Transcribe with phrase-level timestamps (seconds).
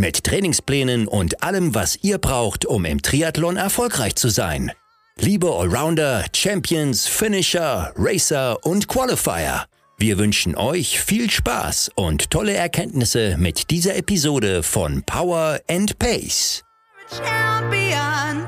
[0.00, 4.72] Mit Trainingsplänen und allem, was ihr braucht, um im Triathlon erfolgreich zu sein.
[5.18, 9.66] Liebe Allrounder, Champions, Finisher, Racer und Qualifier.
[9.98, 16.64] Wir wünschen euch viel Spaß und tolle Erkenntnisse mit dieser Episode von Power and Pace.
[17.10, 18.46] champion.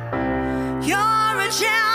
[0.81, 1.92] You're a champion.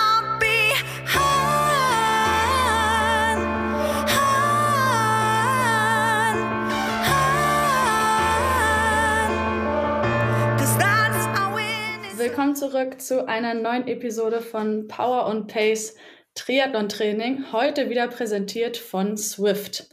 [12.28, 15.96] Willkommen zurück zu einer neuen Episode von Power und Pace
[16.36, 17.54] Triathlon Training.
[17.54, 19.88] Heute wieder präsentiert von Swift.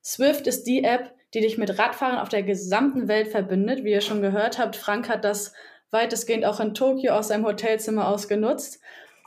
[0.00, 3.82] Swift ist die App, die dich mit Radfahrern auf der gesamten Welt verbindet.
[3.82, 5.52] Wie ihr schon gehört habt, Frank hat das
[5.90, 8.80] weitestgehend auch in Tokio aus seinem Hotelzimmer aus genutzt.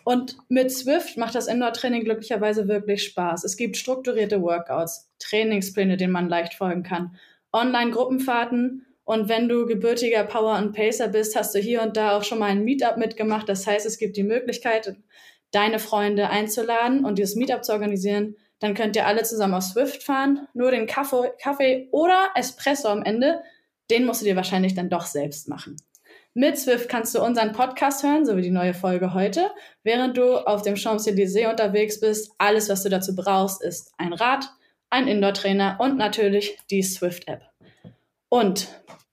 [0.06, 3.44] Und mit Swift macht das Indoor-Training glücklicherweise wirklich Spaß.
[3.44, 7.18] Es gibt strukturierte Workouts, Trainingspläne, denen man leicht folgen kann,
[7.52, 12.24] Online-Gruppenfahrten und wenn du gebürtiger Power und Pacer bist, hast du hier und da auch
[12.24, 13.50] schon mal ein Meetup mitgemacht.
[13.50, 14.96] Das heißt, es gibt die Möglichkeit,
[15.52, 18.38] deine Freunde einzuladen und dieses Meetup zu organisieren.
[18.60, 20.48] Dann könnt ihr alle zusammen auf Swift fahren.
[20.54, 23.42] Nur den Kaffee, Kaffee oder Espresso am Ende,
[23.92, 25.76] den musst du dir wahrscheinlich dann doch selbst machen.
[26.34, 29.52] Mit Swift kannst du unseren Podcast hören, so wie die neue Folge heute,
[29.84, 32.32] während du auf dem Champs-Élysées unterwegs bist.
[32.40, 34.50] Alles, was du dazu brauchst, ist ein Rad,
[34.90, 37.53] ein Indoor-Trainer und natürlich die Swift-App.
[38.34, 38.68] Und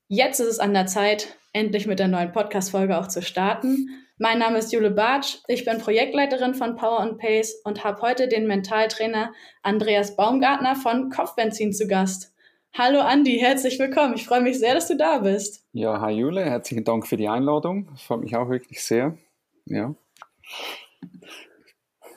[0.08, 3.90] jetzt ist es an der Zeit, endlich mit der neuen Podcast-Folge auch zu starten.
[4.16, 8.28] Mein Name ist Jule Bartsch, ich bin Projektleiterin von Power and Pace und habe heute
[8.28, 9.30] den Mentaltrainer
[9.62, 12.32] Andreas Baumgartner von Kopfbenzin zu Gast.
[12.72, 14.14] Hallo Andi, herzlich willkommen.
[14.14, 15.66] Ich freue mich sehr, dass du da bist.
[15.74, 17.94] Ja, hi Jule, herzlichen Dank für die Einladung.
[17.98, 19.18] Freut mich auch wirklich sehr.
[19.66, 19.94] Ja.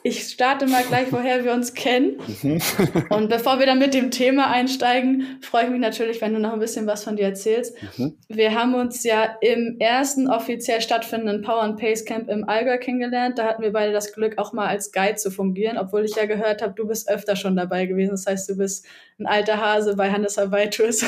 [0.06, 2.18] Ich starte mal gleich, woher wir uns kennen.
[3.08, 6.52] Und bevor wir dann mit dem Thema einsteigen, freue ich mich natürlich, wenn du noch
[6.52, 7.74] ein bisschen was von dir erzählst.
[7.96, 8.18] Mhm.
[8.28, 13.38] Wir haben uns ja im ersten offiziell stattfindenden Power and Pace Camp im Allgäu kennengelernt.
[13.38, 16.26] Da hatten wir beide das Glück, auch mal als Guide zu fungieren, obwohl ich ja
[16.26, 18.10] gehört habe, du bist öfter schon dabei gewesen.
[18.10, 18.84] Das heißt, du bist
[19.18, 21.02] ein alter Hase bei Hannes Tours.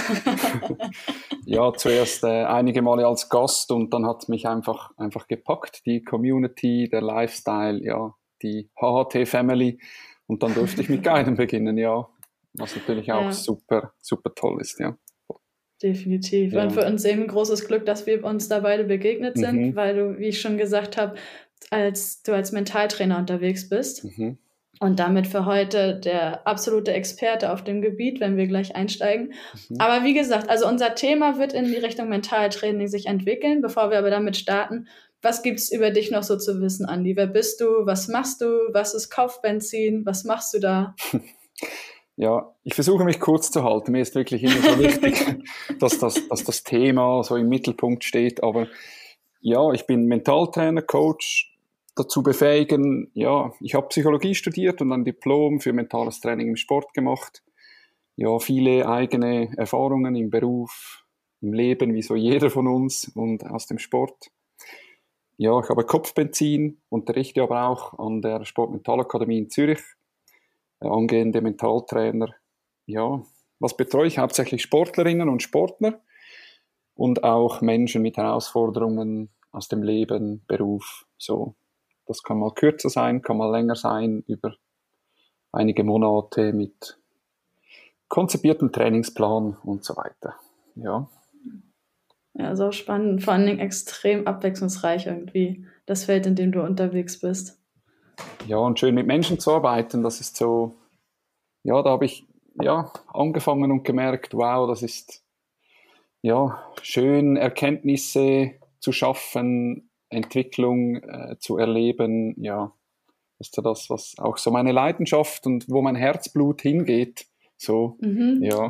[1.45, 6.03] ja, zuerst äh, einige Male als Gast und dann hat mich einfach, einfach gepackt, die
[6.03, 9.79] Community, der Lifestyle, ja, die HHT-Family.
[10.27, 12.09] Und dann durfte ich mit Guiden beginnen, ja.
[12.55, 13.33] Was natürlich auch Ja.
[13.33, 14.97] super, super toll ist, ja.
[15.83, 16.55] Definitiv.
[16.55, 16.63] Ja.
[16.63, 19.77] Und für uns eben ein großes Glück, dass wir uns da beide begegnet sind, Mhm.
[19.77, 21.17] weil du, wie ich schon gesagt habe,
[21.71, 24.39] als du als Mentaltrainer unterwegs bist Mhm.
[24.81, 29.35] und damit für heute der absolute Experte auf dem Gebiet, wenn wir gleich einsteigen.
[29.69, 29.77] Mhm.
[29.79, 33.61] Aber wie gesagt, also unser Thema wird in die Richtung Mentaltraining sich entwickeln.
[33.61, 34.89] Bevor wir aber damit starten,
[35.27, 37.17] was gibt's über dich noch so zu wissen, Andi?
[37.17, 37.85] Wer bist du?
[37.85, 38.47] Was machst du?
[38.73, 40.07] Was ist Kopfbenzin?
[40.07, 40.95] Was machst du da?
[42.19, 43.93] Ja, ich versuche mich kurz zu halten.
[43.93, 45.23] Mir ist wirklich immer so wichtig,
[45.79, 48.43] dass, das, dass das Thema so im Mittelpunkt steht.
[48.43, 48.69] Aber
[49.43, 51.55] ja, ich bin Mentaltrainer, Coach,
[51.95, 53.11] dazu befähigen.
[53.13, 57.43] Ja, ich habe Psychologie studiert und ein Diplom für mentales Training im Sport gemacht.
[58.17, 61.05] Ja, viele eigene Erfahrungen im Beruf,
[61.43, 64.31] im Leben, wie so jeder von uns und aus dem Sport.
[65.39, 69.81] Ja, ich habe Kopfbenzin, unterrichte aber auch an der Sportmentalakademie in Zürich
[70.81, 72.35] äh, angehende Mentaltrainer.
[72.87, 73.23] Ja,
[73.59, 74.19] was betreue ich?
[74.19, 76.01] Hauptsächlich Sportlerinnen und Sportler
[76.95, 81.05] und auch Menschen mit Herausforderungen aus dem Leben, Beruf.
[81.19, 81.55] So,
[82.07, 84.55] das kann mal kürzer sein, kann mal länger sein, über
[85.53, 86.99] einige Monate mit
[88.09, 90.37] konzipiertem Trainingsplan und so weiter.
[90.77, 91.09] Ja,
[92.39, 97.21] Ja, so spannend, vor allen Dingen extrem abwechslungsreich irgendwie, das Feld, in dem du unterwegs
[97.21, 97.59] bist.
[98.47, 100.75] ja, und schön mit Menschen zu arbeiten, das ist so,
[101.63, 102.27] ja, da habe ich
[102.63, 105.23] ja angefangen und gemerkt, wow, das ist
[106.23, 112.73] ja schön, Erkenntnisse zu schaffen, Entwicklung äh, zu erleben, ja,
[113.39, 117.27] das ist ja das, was auch so meine Leidenschaft und wo mein Herzblut hingeht,
[117.57, 118.43] so, Mhm.
[118.43, 118.69] ja,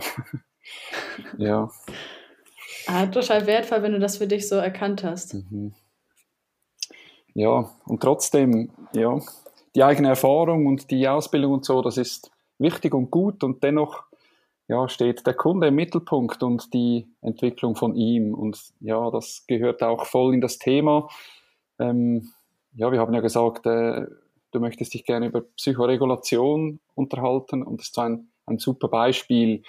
[1.39, 1.71] ja.
[2.87, 5.35] Ah, total wertvoll, wenn du das für dich so erkannt hast.
[5.35, 5.75] Mhm.
[7.35, 9.19] Ja, und trotzdem, ja,
[9.75, 14.05] die eigene Erfahrung und die Ausbildung und so, das ist wichtig und gut und dennoch
[14.69, 18.35] ja, steht der Kunde im Mittelpunkt und die Entwicklung von ihm.
[18.35, 21.09] Und ja, das gehört auch voll in das Thema.
[21.79, 22.33] Ähm,
[22.75, 24.07] ja, wir haben ja gesagt, äh,
[24.51, 29.63] du möchtest dich gerne über Psychoregulation unterhalten und das ist ein, ein super Beispiel,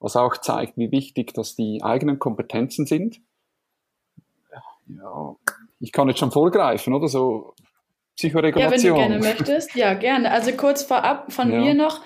[0.00, 3.20] was auch zeigt, wie wichtig dass die eigenen Kompetenzen sind.
[4.88, 5.36] Ja,
[5.78, 7.54] ich kann jetzt schon vorgreifen, oder so
[8.16, 8.96] Psychoregulation.
[8.96, 9.74] Ja, wenn du gerne möchtest.
[9.76, 10.32] Ja, gerne.
[10.32, 11.60] Also kurz vorab von ja.
[11.60, 12.00] mir noch.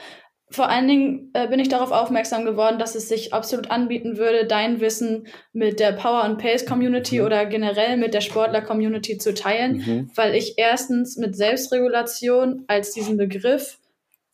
[0.50, 4.46] Vor allen Dingen äh, bin ich darauf aufmerksam geworden, dass es sich absolut anbieten würde,
[4.46, 7.26] dein Wissen mit der Power and Pace Community mhm.
[7.26, 10.10] oder generell mit der Sportler Community zu teilen, mhm.
[10.14, 13.78] weil ich erstens mit Selbstregulation als diesen Begriff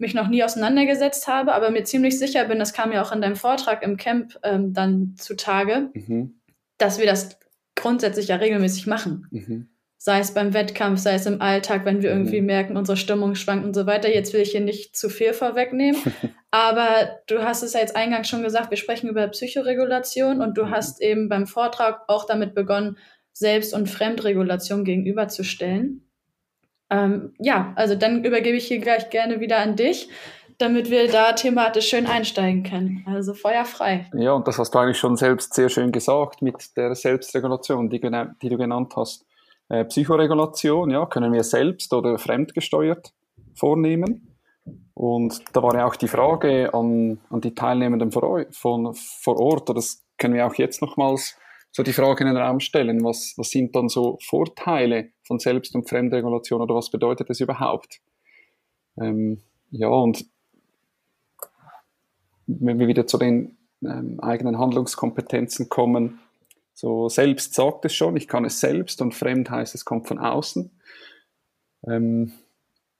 [0.00, 3.20] mich noch nie auseinandergesetzt habe, aber mir ziemlich sicher bin, das kam ja auch in
[3.20, 6.40] deinem Vortrag im Camp ähm, dann zutage, mhm.
[6.78, 7.38] dass wir das
[7.74, 9.26] grundsätzlich ja regelmäßig machen.
[9.30, 9.68] Mhm
[10.02, 12.46] sei es beim Wettkampf, sei es im Alltag, wenn wir irgendwie mhm.
[12.46, 14.12] merken, unsere Stimmung schwankt und so weiter.
[14.12, 16.00] Jetzt will ich hier nicht zu viel vorwegnehmen,
[16.50, 20.64] aber du hast es ja jetzt eingangs schon gesagt, wir sprechen über Psychoregulation und du
[20.64, 20.70] mhm.
[20.70, 22.96] hast eben beim Vortrag auch damit begonnen,
[23.32, 26.09] Selbst- und Fremdregulation gegenüberzustellen.
[26.90, 30.08] Ähm, ja, also dann übergebe ich hier gleich gerne wieder an dich,
[30.58, 33.04] damit wir da thematisch schön einsteigen können.
[33.06, 34.10] Also Feuer frei.
[34.14, 38.00] Ja, und das hast du eigentlich schon selbst sehr schön gesagt mit der Selbstregulation, die,
[38.00, 39.24] die du genannt hast.
[39.68, 43.12] Äh, Psychoregulation, ja, können wir selbst oder fremdgesteuert
[43.54, 44.36] vornehmen.
[44.94, 49.70] Und da war ja auch die Frage an, an die Teilnehmenden vor, von, vor Ort,
[49.70, 51.36] oder das können wir auch jetzt nochmals
[51.72, 55.74] so die Frage in den Raum stellen, was, was sind dann so Vorteile von Selbst-
[55.74, 58.00] und Fremdregulation oder was bedeutet das überhaupt?
[59.00, 59.40] Ähm,
[59.70, 60.24] ja, und
[62.46, 66.18] wenn wir wieder zu den ähm, eigenen Handlungskompetenzen kommen,
[66.74, 70.18] so selbst sagt es schon, ich kann es selbst und fremd heißt, es kommt von
[70.18, 70.70] außen.
[71.86, 72.32] Ähm,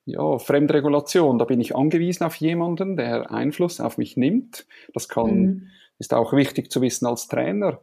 [0.05, 4.67] ja, Fremdregulation, da bin ich angewiesen auf jemanden, der Einfluss auf mich nimmt.
[4.95, 5.67] Das kann, mhm.
[5.99, 7.81] ist auch wichtig zu wissen als Trainer.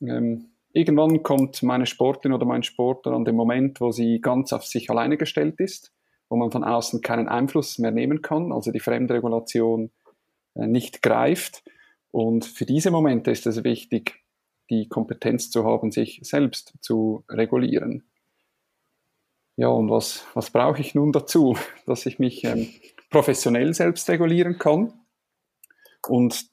[0.00, 4.64] Ähm, irgendwann kommt meine Sportlerin oder mein Sportler an den Moment, wo sie ganz auf
[4.64, 5.92] sich alleine gestellt ist,
[6.28, 9.90] wo man von außen keinen Einfluss mehr nehmen kann, also die Fremdregulation
[10.54, 11.62] äh, nicht greift.
[12.10, 14.24] Und für diese Momente ist es wichtig,
[14.70, 18.04] die Kompetenz zu haben, sich selbst zu regulieren.
[19.56, 21.56] Ja, und was, was brauche ich nun dazu,
[21.86, 22.68] dass ich mich ähm,
[23.10, 24.92] professionell selbst regulieren kann
[26.06, 26.46] und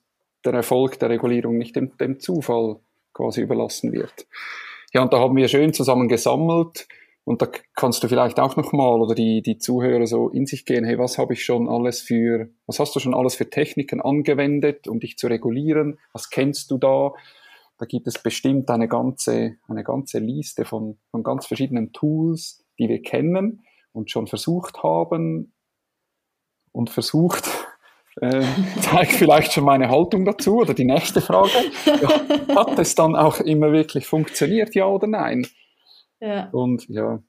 [0.44, 2.80] der Erfolg der Regulierung nicht dem, dem Zufall
[3.16, 4.28] quasi überlassen wird.
[4.94, 6.88] Ja, und da haben wir schön zusammen gesammelt
[7.24, 10.86] und da kannst du vielleicht auch nochmal oder die, die Zuhörer so in sich gehen,
[10.86, 14.88] hey, was habe ich schon alles für, was hast du schon alles für Techniken angewendet,
[14.88, 15.98] um dich zu regulieren?
[16.14, 17.14] Was kennst du da?
[17.78, 22.88] Da gibt es bestimmt eine ganze, eine ganze Liste von, von ganz verschiedenen Tools, die
[22.88, 25.54] wir kennen und schon versucht haben
[26.72, 27.50] und versucht,
[28.22, 28.44] äh,
[28.82, 31.52] zeigt vielleicht schon meine Haltung dazu oder die nächste Frage.
[31.86, 35.48] Ja, hat es dann auch immer wirklich funktioniert, ja oder nein?
[36.20, 36.50] Ja.
[36.52, 37.22] Und ja,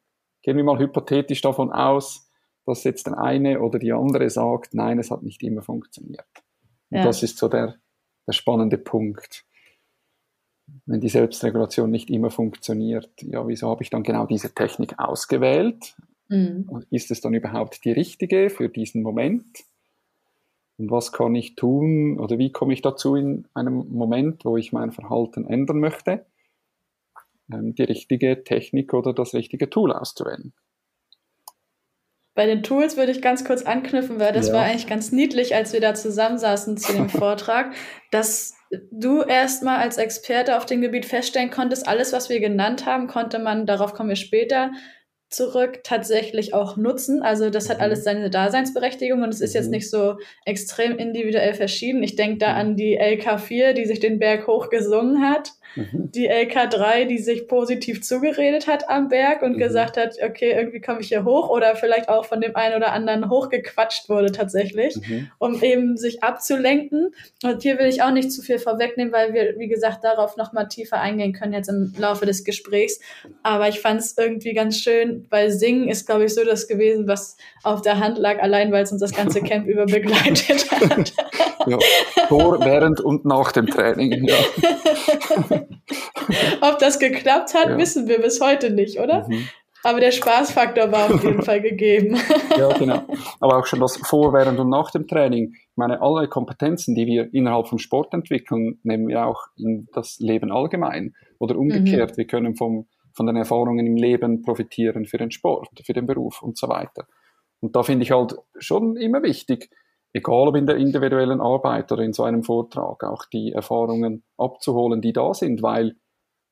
[0.42, 2.30] gehen wir mal hypothetisch davon aus,
[2.66, 6.26] dass jetzt der eine oder die andere sagt, nein, es hat nicht immer funktioniert.
[6.90, 7.04] Und ja.
[7.04, 7.76] das ist so der,
[8.26, 9.46] der spannende Punkt
[10.86, 15.96] wenn die Selbstregulation nicht immer funktioniert, ja, wieso habe ich dann genau diese Technik ausgewählt?
[16.28, 16.84] Mhm.
[16.90, 19.46] Ist es dann überhaupt die richtige für diesen Moment?
[20.78, 24.72] Und was kann ich tun oder wie komme ich dazu in einem Moment, wo ich
[24.72, 26.26] mein Verhalten ändern möchte,
[27.52, 30.52] ähm, die richtige Technik oder das richtige Tool auszuwählen?
[32.34, 34.54] Bei den Tools würde ich ganz kurz anknüpfen, weil das ja.
[34.54, 37.74] war eigentlich ganz niedlich, als wir da zusammensaßen zu dem Vortrag,
[38.10, 38.54] dass
[38.90, 43.38] du erstmal als Experte auf dem Gebiet feststellen konntest, alles, was wir genannt haben, konnte
[43.38, 44.72] man, darauf kommen wir später,
[45.28, 47.22] zurück tatsächlich auch nutzen.
[47.22, 47.84] Also das hat mhm.
[47.84, 49.72] alles seine Daseinsberechtigung und es ist jetzt mhm.
[49.72, 52.02] nicht so extrem individuell verschieden.
[52.02, 56.10] Ich denke da an die LK4, die sich den Berg hochgesungen hat Mhm.
[56.12, 59.58] Die LK3, die sich positiv zugeredet hat am Berg und mhm.
[59.58, 62.92] gesagt hat, okay, irgendwie komme ich hier hoch oder vielleicht auch von dem einen oder
[62.92, 65.30] anderen hochgequatscht wurde tatsächlich, mhm.
[65.38, 67.14] um eben sich abzulenken.
[67.42, 70.68] Und hier will ich auch nicht zu viel vorwegnehmen, weil wir, wie gesagt, darauf nochmal
[70.68, 73.00] tiefer eingehen können jetzt im Laufe des Gesprächs.
[73.42, 77.06] Aber ich fand es irgendwie ganz schön, weil Singen ist, glaube ich, so das gewesen,
[77.08, 81.12] was auf der Hand lag, allein weil es uns das ganze Camp über begleitet hat.
[81.66, 81.78] ja,
[82.28, 84.36] vor, während und nach dem Training, ja.
[86.60, 87.78] Ob das geklappt hat, ja.
[87.78, 89.28] wissen wir bis heute nicht, oder?
[89.28, 89.48] Mhm.
[89.86, 92.16] Aber der Spaßfaktor war auf jeden Fall gegeben.
[92.58, 93.04] ja, genau.
[93.38, 95.52] Aber auch schon das vor, während und nach dem Training.
[95.54, 100.18] Ich meine, alle Kompetenzen, die wir innerhalb von Sport entwickeln, nehmen wir auch in das
[100.18, 101.14] Leben allgemein.
[101.38, 102.12] Oder umgekehrt.
[102.12, 102.16] Mhm.
[102.16, 106.42] Wir können vom, von den Erfahrungen im Leben profitieren für den Sport, für den Beruf
[106.42, 107.06] und so weiter.
[107.60, 109.70] Und da finde ich halt schon immer wichtig,
[110.16, 115.02] egal ob in der individuellen Arbeit oder in so einem Vortrag, auch die Erfahrungen abzuholen,
[115.02, 115.96] die da sind, weil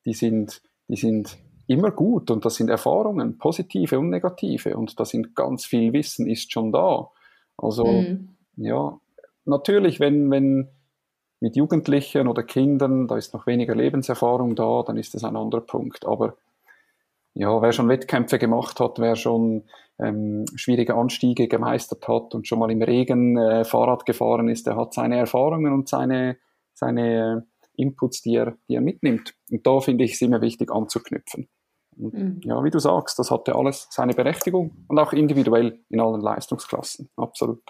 [0.05, 5.05] die sind, die sind immer gut und das sind Erfahrungen, positive und negative und da
[5.05, 7.09] sind ganz viel Wissen ist schon da.
[7.57, 8.35] Also mhm.
[8.55, 8.99] ja,
[9.45, 10.69] natürlich, wenn, wenn
[11.39, 15.61] mit Jugendlichen oder Kindern, da ist noch weniger Lebenserfahrung da, dann ist das ein anderer
[15.61, 16.05] Punkt.
[16.05, 16.37] Aber
[17.35, 19.65] ja, wer schon Wettkämpfe gemacht hat, wer schon
[19.99, 24.75] ähm, schwierige Anstiege gemeistert hat und schon mal im Regen äh, Fahrrad gefahren ist, der
[24.75, 26.37] hat seine Erfahrungen und seine,
[26.73, 29.35] seine Inputs, die er, die er mitnimmt.
[29.51, 31.49] Und da finde ich es immer wichtig anzuknüpfen.
[31.97, 32.41] Und, mhm.
[32.43, 37.09] Ja, wie du sagst, das hatte alles seine Berechtigung und auch individuell in allen Leistungsklassen,
[37.15, 37.61] absolut.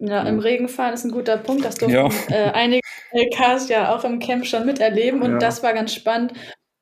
[0.00, 1.64] Ja, im Regenfahren ist ein guter Punkt.
[1.64, 2.08] Das durften ja.
[2.28, 5.38] äh, einige LKs ja auch im Camp schon miterleben und ja.
[5.38, 6.34] das war ganz spannend,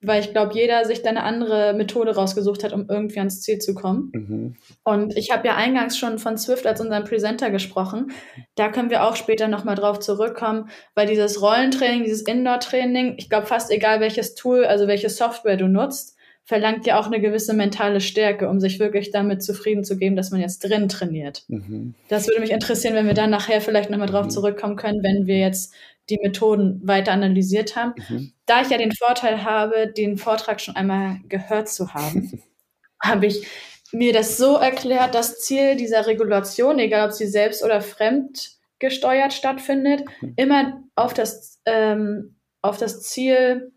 [0.02, 3.58] weil ich glaube, jeder sich da eine andere Methode rausgesucht hat, um irgendwie ans Ziel
[3.58, 4.10] zu kommen.
[4.12, 4.56] Mhm.
[4.84, 8.12] Und ich habe ja eingangs schon von Swift als unserem Presenter gesprochen.
[8.56, 13.46] Da können wir auch später nochmal drauf zurückkommen, weil dieses Rollentraining, dieses Indoor-Training, ich glaube,
[13.46, 16.15] fast egal welches Tool, also welche Software du nutzt,
[16.46, 20.30] verlangt ja auch eine gewisse mentale Stärke, um sich wirklich damit zufrieden zu geben, dass
[20.30, 21.42] man jetzt drin trainiert.
[21.48, 21.94] Mhm.
[22.08, 24.30] Das würde mich interessieren, wenn wir dann nachher vielleicht nochmal drauf mhm.
[24.30, 25.74] zurückkommen können, wenn wir jetzt
[26.08, 27.94] die Methoden weiter analysiert haben.
[28.08, 28.32] Mhm.
[28.46, 32.40] Da ich ja den Vorteil habe, den Vortrag schon einmal gehört zu haben,
[33.02, 33.44] habe ich
[33.90, 39.32] mir das so erklärt, das Ziel dieser Regulation, egal ob sie selbst oder fremd gesteuert
[39.32, 40.04] stattfindet,
[40.36, 43.72] immer auf das, ähm, auf das Ziel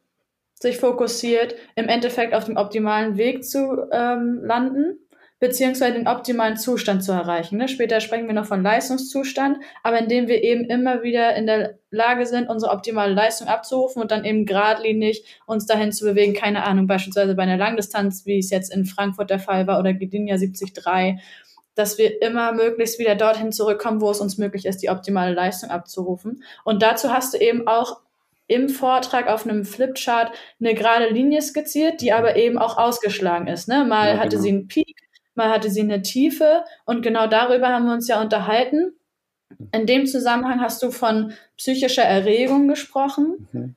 [0.60, 5.00] sich fokussiert, im Endeffekt auf dem optimalen Weg zu ähm, landen,
[5.40, 7.58] beziehungsweise den optimalen Zustand zu erreichen.
[7.58, 7.70] Ne?
[7.70, 12.26] Später sprechen wir noch von Leistungszustand, aber indem wir eben immer wieder in der Lage
[12.26, 16.88] sind, unsere optimale Leistung abzurufen und dann eben geradlinig uns dahin zu bewegen, keine Ahnung,
[16.88, 20.74] beispielsweise bei einer Langdistanz, wie es jetzt in Frankfurt der Fall war oder Gdynia 73,
[21.74, 25.70] dass wir immer möglichst wieder dorthin zurückkommen, wo es uns möglich ist, die optimale Leistung
[25.70, 26.44] abzurufen.
[26.66, 28.02] Und dazu hast du eben auch
[28.50, 33.68] im Vortrag auf einem Flipchart eine gerade Linie skizziert, die aber eben auch ausgeschlagen ist.
[33.68, 33.86] Ne?
[33.86, 34.42] Mal ja, hatte genau.
[34.42, 35.00] sie einen Peak,
[35.36, 38.94] mal hatte sie eine Tiefe und genau darüber haben wir uns ja unterhalten.
[39.72, 43.76] In dem Zusammenhang hast du von psychischer Erregung gesprochen, mhm.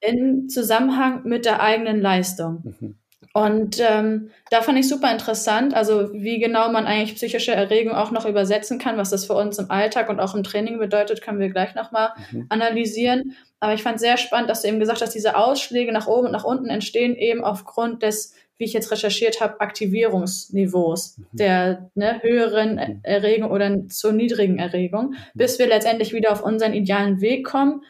[0.00, 2.76] in Zusammenhang mit der eigenen Leistung.
[2.80, 2.98] Mhm.
[3.34, 8.10] Und ähm, da fand ich super interessant, also wie genau man eigentlich psychische Erregung auch
[8.10, 11.40] noch übersetzen kann, was das für uns im Alltag und auch im Training bedeutet, können
[11.40, 12.46] wir gleich nochmal mhm.
[12.50, 13.34] analysieren.
[13.58, 16.32] Aber ich fand sehr spannend, dass du eben gesagt hast, diese Ausschläge nach oben und
[16.32, 21.26] nach unten entstehen eben aufgrund des, wie ich jetzt recherchiert habe, Aktivierungsniveaus mhm.
[21.32, 23.00] der ne, höheren mhm.
[23.02, 25.16] Erregung oder zur niedrigen Erregung, mhm.
[25.32, 27.82] bis wir letztendlich wieder auf unseren idealen Weg kommen,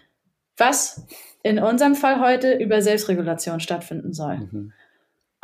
[0.57, 1.05] was
[1.43, 4.37] in unserem Fall heute über Selbstregulation stattfinden soll.
[4.37, 4.73] Mhm.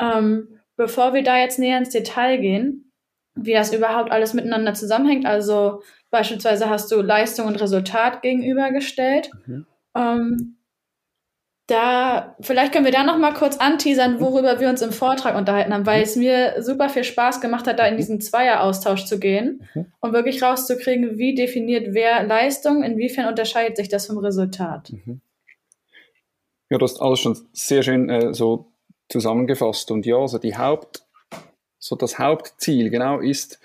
[0.01, 2.93] Ähm, bevor wir da jetzt näher ins Detail gehen,
[3.35, 9.31] wie das überhaupt alles miteinander zusammenhängt, also beispielsweise hast du Leistung und Resultat gegenübergestellt.
[9.47, 9.67] Mhm.
[9.97, 10.55] Ähm,
[11.67, 15.75] da, vielleicht können wir da noch mal kurz anteasern, worüber wir uns im Vortrag unterhalten
[15.75, 16.05] haben, weil mhm.
[16.05, 19.87] es mir super viel Spaß gemacht hat, da in diesen Zweier-Austausch zu gehen mhm.
[20.01, 24.91] und wirklich rauszukriegen, wie definiert wer Leistung, inwiefern unterscheidet sich das vom Resultat.
[24.93, 25.21] Mhm.
[26.71, 28.73] Ja, du hast alles schon sehr schön äh, so
[29.09, 29.91] zusammengefasst.
[29.91, 31.05] Und ja, also die Haupt,
[31.79, 33.61] so das Hauptziel genau ist,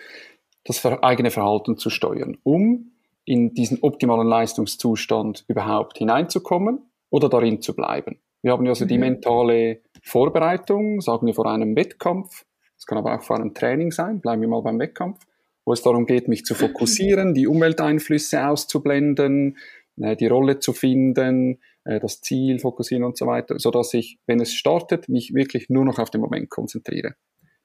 [0.66, 2.92] das eigene Verhalten zu steuern, um
[3.26, 8.20] in diesen optimalen Leistungszustand überhaupt hineinzukommen oder darin zu bleiben.
[8.42, 8.90] Wir haben ja also mhm.
[8.90, 12.46] die mentale Vorbereitung, sagen wir vor einem Wettkampf,
[12.78, 15.26] es kann aber auch vor einem Training sein, bleiben wir mal beim Wettkampf,
[15.66, 19.58] wo es darum geht, mich zu fokussieren, die Umwelteinflüsse auszublenden,
[20.02, 24.20] äh, die Rolle zu finden, äh, das Ziel fokussieren und so weiter, so dass ich,
[24.26, 27.16] wenn es startet, mich wirklich nur noch auf den Moment konzentriere.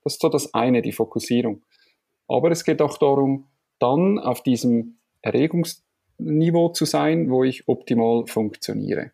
[0.04, 1.62] Das ist so das eine, die Fokussierung.
[2.28, 3.46] Aber es geht auch darum,
[3.78, 9.12] dann auf diesem Erregungsniveau zu sein, wo ich optimal funktioniere.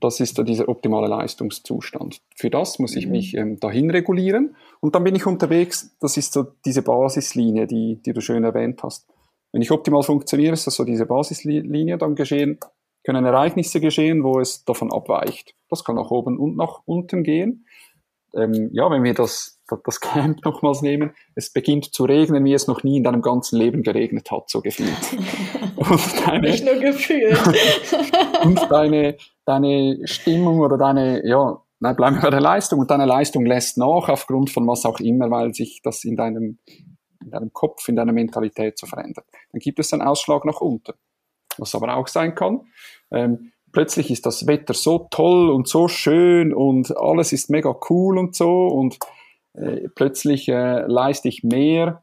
[0.00, 2.20] Das ist dieser optimale Leistungszustand.
[2.34, 3.12] Für das muss ich mhm.
[3.12, 5.96] mich ähm, dahin regulieren und dann bin ich unterwegs.
[6.00, 9.08] Das ist so diese Basislinie, die, die du schön erwähnt hast.
[9.52, 12.58] Wenn ich optimal funktioniere, ist das so diese Basislinie, dann geschehen
[13.06, 15.54] können Ereignisse geschehen, wo es davon abweicht.
[15.70, 17.64] Das kann nach oben und nach unten gehen.
[18.34, 22.66] Ähm, ja, wenn wir das, das Camp nochmals nehmen, es beginnt zu regnen, wie es
[22.66, 24.90] noch nie in deinem ganzen Leben geregnet hat, so gefühlt.
[25.76, 27.38] Und deine, Nicht nur gefühlt.
[28.42, 33.04] und deine, deine Stimmung oder deine, ja, nein, bleiben wir bei der Leistung und deine
[33.04, 36.58] Leistung lässt nach aufgrund von was auch immer, weil sich das in deinem,
[37.22, 39.26] in deinem Kopf, in deiner Mentalität so verändert.
[39.52, 40.94] Dann gibt es einen Ausschlag nach unten.
[41.58, 42.62] Was aber auch sein kann,
[43.10, 48.18] ähm, plötzlich ist das Wetter so toll und so schön und alles ist mega cool
[48.18, 48.98] und so und
[49.54, 52.02] äh, plötzlich äh, leiste ich mehr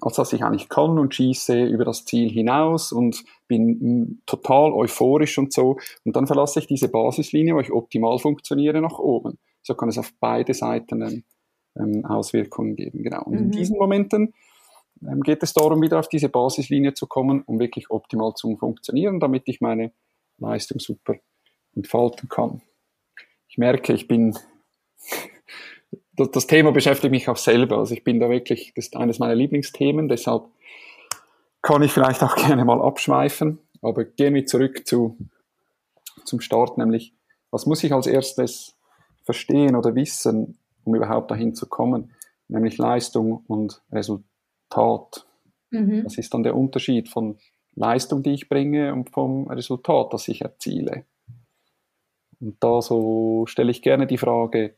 [0.00, 4.72] als dass ich eigentlich kann und schieße über das Ziel hinaus und bin mm, total
[4.72, 5.78] euphorisch und so.
[6.04, 9.38] Und dann verlasse ich diese Basislinie, wo ich optimal funktioniere, nach oben.
[9.62, 11.24] So kann es auf beide Seiten ähm,
[11.78, 13.02] ähm Auswirkungen geben.
[13.02, 13.22] Genau.
[13.24, 13.38] Und mhm.
[13.38, 14.34] in diesen Momenten
[15.02, 19.20] ähm, geht es darum, wieder auf diese Basislinie zu kommen, um wirklich optimal zu funktionieren,
[19.20, 19.92] damit ich meine
[20.38, 21.14] Leistung super
[21.74, 22.62] entfalten kann.
[23.48, 24.36] Ich merke, ich bin
[26.16, 27.78] das, das Thema beschäftigt mich auch selber.
[27.78, 30.44] Also ich bin da wirklich, das ist eines meiner Lieblingsthemen, deshalb
[31.62, 33.58] kann ich vielleicht auch gerne mal abschweifen.
[33.82, 35.18] Aber gehen wir zurück zu,
[36.24, 37.14] zum Start, nämlich,
[37.50, 38.76] was muss ich als erstes
[39.24, 42.12] verstehen oder wissen, um überhaupt dahin zu kommen?
[42.48, 45.26] Nämlich Leistung und Resultat.
[45.70, 46.04] Mhm.
[46.04, 47.38] Das ist dann der Unterschied von
[47.76, 51.04] Leistung, die ich bringe und vom Resultat, das ich erziele.
[52.40, 54.74] Und da so stelle ich gerne die Frage,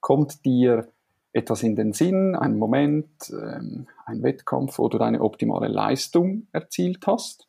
[0.00, 0.88] Kommt dir
[1.32, 7.06] etwas in den Sinn, ein Moment, ähm, ein Wettkampf, wo du deine optimale Leistung erzielt
[7.06, 7.46] hast?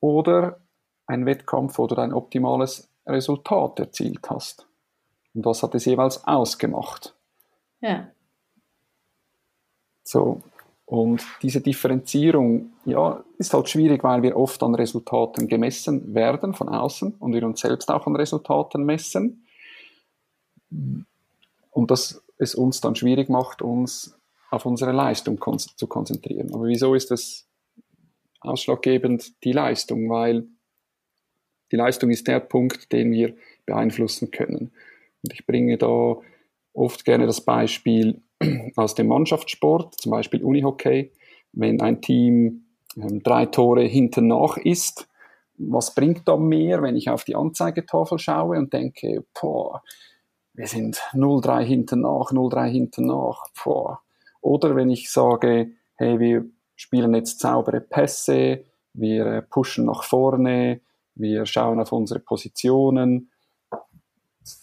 [0.00, 0.60] Oder
[1.06, 4.66] ein Wettkampf, wo du dein optimales Resultat erzielt hast?
[5.34, 7.14] Und was hat es jeweils ausgemacht?
[7.80, 8.10] Ja.
[10.04, 10.40] So,
[10.90, 16.68] und diese Differenzierung, ja, ist halt schwierig, weil wir oft an Resultaten gemessen werden von
[16.68, 19.46] außen und wir uns selbst auch an Resultaten messen
[21.70, 24.18] und dass es uns dann schwierig macht, uns
[24.50, 26.52] auf unsere Leistung kon zu konzentrieren.
[26.52, 27.46] Aber wieso ist es
[28.40, 30.10] ausschlaggebend die Leistung?
[30.10, 30.48] Weil
[31.70, 34.72] die Leistung ist der Punkt, den wir beeinflussen können.
[35.22, 36.16] Und ich bringe da
[36.72, 38.22] oft gerne das Beispiel
[38.76, 41.12] aus dem Mannschaftssport, zum Beispiel Unihockey.
[41.52, 42.66] Wenn ein Team
[42.96, 45.08] ähm, drei Tore hinten nach ist,
[45.58, 49.82] was bringt da mehr, wenn ich auf die Anzeigetafel schaue und denke, boah,
[50.54, 53.44] wir sind 0-3 hinten nach, 0-3 hinten nach.
[53.62, 54.00] Boah.
[54.40, 60.80] Oder wenn ich sage, hey, wir spielen jetzt saubere Pässe, wir äh, pushen nach vorne,
[61.14, 63.29] wir schauen auf unsere Positionen.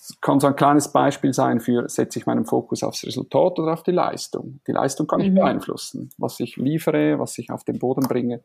[0.07, 3.73] Das kann so ein kleines Beispiel sein für, setze ich meinen Fokus aufs Resultat oder
[3.73, 4.61] auf die Leistung.
[4.65, 5.35] Die Leistung kann ich mhm.
[5.35, 6.09] beeinflussen.
[6.17, 8.41] Was ich liefere, was ich auf den Boden bringe,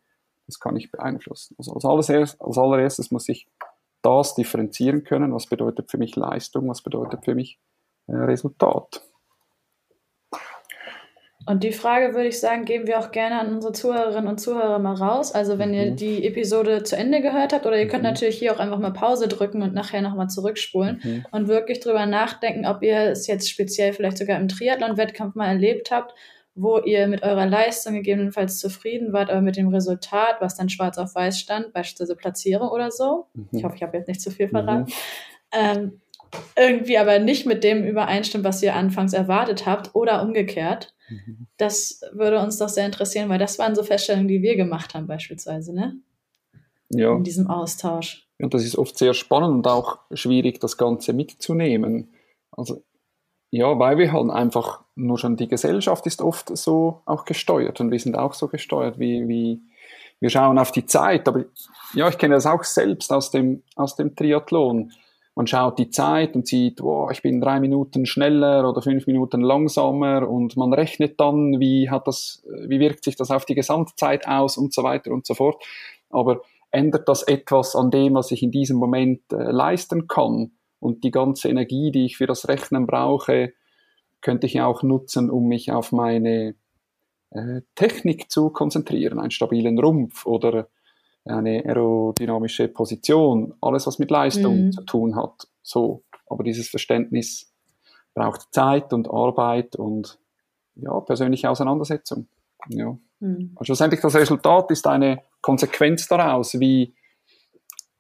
[0.47, 1.55] das kann ich beeinflussen.
[1.59, 3.47] Also als, als allererstes muss ich
[4.03, 7.61] das differenzieren können, was bedeutet für mich Leistung, was bedeutet für mich
[8.09, 9.03] äh, Resultat.
[11.47, 14.79] Und die Frage würde ich sagen, geben wir auch gerne an unsere Zuhörerinnen und Zuhörer
[14.79, 15.33] mal raus.
[15.33, 15.75] Also wenn mhm.
[15.75, 18.11] ihr die Episode zu Ende gehört habt, oder ihr könnt mhm.
[18.11, 21.27] natürlich hier auch einfach mal Pause drücken und nachher nochmal zurückspulen mhm.
[21.31, 25.91] und wirklich drüber nachdenken, ob ihr es jetzt speziell vielleicht sogar im Triathlon-Wettkampf mal erlebt
[25.91, 26.15] habt
[26.55, 30.99] wo ihr mit eurer Leistung gegebenenfalls zufrieden wart, aber mit dem Resultat, was dann schwarz
[30.99, 33.49] auf weiß stand, beispielsweise Platzierung oder so, mhm.
[33.53, 34.93] ich hoffe, ich habe jetzt nicht zu viel verraten, mhm.
[35.53, 36.01] ähm,
[36.57, 40.92] irgendwie aber nicht mit dem übereinstimmt, was ihr anfangs erwartet habt oder umgekehrt.
[41.09, 41.47] Mhm.
[41.57, 45.07] Das würde uns doch sehr interessieren, weil das waren so Feststellungen, die wir gemacht haben
[45.07, 45.97] beispielsweise, ne?
[46.91, 47.17] Ja.
[47.17, 48.29] In diesem Austausch.
[48.39, 52.13] Und das ist oft sehr spannend und auch schwierig, das Ganze mitzunehmen.
[52.51, 52.83] Also
[53.51, 57.91] ja, weil wir halt einfach nur schon die Gesellschaft ist oft so auch gesteuert und
[57.91, 59.61] wir sind auch so gesteuert, wie, wie
[60.21, 61.29] wir schauen auf die Zeit.
[61.29, 61.45] Aber
[61.95, 64.93] ja, ich kenne das auch selbst aus dem, aus dem Triathlon.
[65.35, 69.41] Man schaut die Zeit und sieht, wow, ich bin drei Minuten schneller oder fünf Minuten
[69.41, 74.29] langsamer und man rechnet dann, wie hat das, wie wirkt sich das auf die Gesamtzeit
[74.29, 75.63] aus und so weiter und so fort.
[76.11, 80.53] Aber ändert das etwas an dem, was ich in diesem Moment äh, leisten kann?
[80.81, 83.53] Und die ganze Energie, die ich für das Rechnen brauche,
[84.21, 86.57] könnte ich auch nutzen, um mich auf meine
[87.31, 90.69] äh, Technik zu konzentrieren, einen stabilen Rumpf oder
[91.25, 94.73] eine aerodynamische Position, alles was mit Leistung mhm.
[94.73, 95.49] zu tun hat.
[95.63, 97.53] So, aber dieses Verständnis
[98.15, 100.19] braucht Zeit und Arbeit und
[100.75, 102.29] ja, persönliche Auseinandersetzung.
[102.69, 102.97] Ja.
[103.21, 103.53] Mhm.
[103.55, 106.95] Und schlussendlich das Resultat ist eine Konsequenz daraus, wie,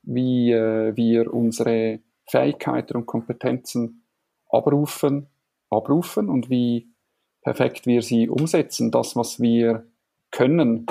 [0.03, 4.05] wie äh, wir unsere Fähigkeiten und Kompetenzen
[4.49, 5.29] abrufen,
[5.71, 6.89] abrufen und wie
[7.43, 9.87] perfekt wir sie umsetzen, das, was wir
[10.31, 10.87] können.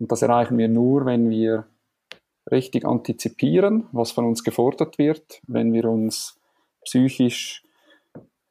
[0.00, 1.66] Und das erreichen wir nur, wenn wir
[2.50, 6.40] richtig antizipieren, was von uns gefordert wird, wenn wir uns
[6.84, 7.62] psychisch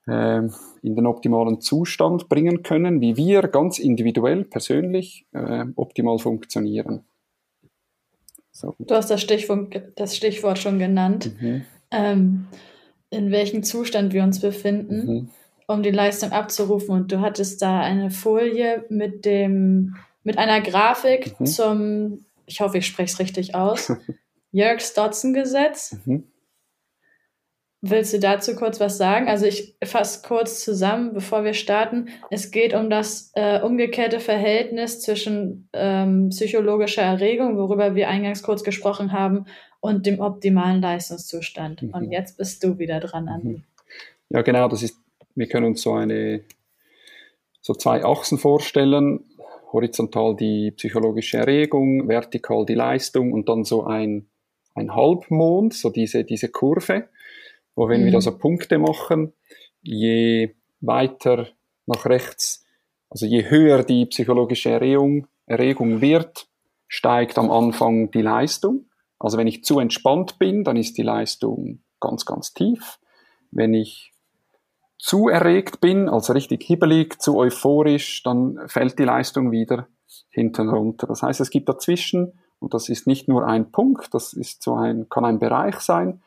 [0.08, 0.44] äh,
[0.82, 7.04] in den optimalen Zustand bringen können, wie wir ganz individuell, persönlich äh, optimal funktionieren.
[8.52, 8.76] So.
[8.80, 11.32] Du hast das Stichwort, das Stichwort schon genannt.
[11.42, 12.48] Mhm ähm,
[13.10, 15.30] in welchem Zustand wir uns befinden, mhm.
[15.68, 16.96] um die Leistung abzurufen.
[16.96, 21.46] Und du hattest da eine Folie mit dem, mit einer Grafik mhm.
[21.46, 23.92] zum, ich hoffe, ich spreche es richtig aus,
[24.52, 25.98] Jörg Stotzen Gesetz.
[26.06, 26.24] Mhm.
[27.82, 29.30] Willst du dazu kurz was sagen?
[29.30, 32.10] Also ich fasse kurz zusammen, bevor wir starten.
[32.30, 38.66] Es geht um das äh, umgekehrte Verhältnis zwischen ähm, psychologischer Erregung, worüber wir eingangs kurz
[38.66, 39.46] gesprochen haben,
[39.82, 41.84] und dem optimalen Leistungszustand.
[41.84, 41.94] Mhm.
[41.94, 43.48] Und jetzt bist du wieder dran, Andi.
[43.48, 43.64] Mhm.
[44.30, 44.68] Ja, genau.
[44.68, 44.98] Das ist.
[45.36, 46.42] Wir können uns so eine
[47.62, 49.24] so zwei Achsen vorstellen.
[49.72, 54.28] Horizontal die psychologische Erregung, vertikal die Leistung und dann so ein
[54.76, 57.10] ein Halbmond, so diese diese Kurve
[57.80, 58.06] wo wenn mhm.
[58.06, 59.32] wir da so Punkte machen,
[59.82, 61.48] je weiter
[61.86, 62.66] nach rechts,
[63.10, 66.50] also je höher die psychologische Erregung, Erregung wird,
[66.90, 68.90] steigt am Anfang die Leistung.
[69.18, 73.00] Also wenn ich zu entspannt bin, dann ist die Leistung ganz, ganz tief.
[73.50, 74.12] Wenn ich
[75.00, 79.88] zu erregt bin, also richtig hibbelig, zu euphorisch, dann fällt die Leistung wieder
[80.30, 81.08] hinten runter.
[81.08, 84.76] Das heißt, es gibt dazwischen, und das ist nicht nur ein Punkt, das ist so
[84.76, 86.22] ein, kann ein Bereich sein,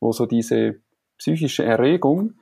[0.00, 0.80] wo so diese
[1.16, 2.34] psychische Erregung,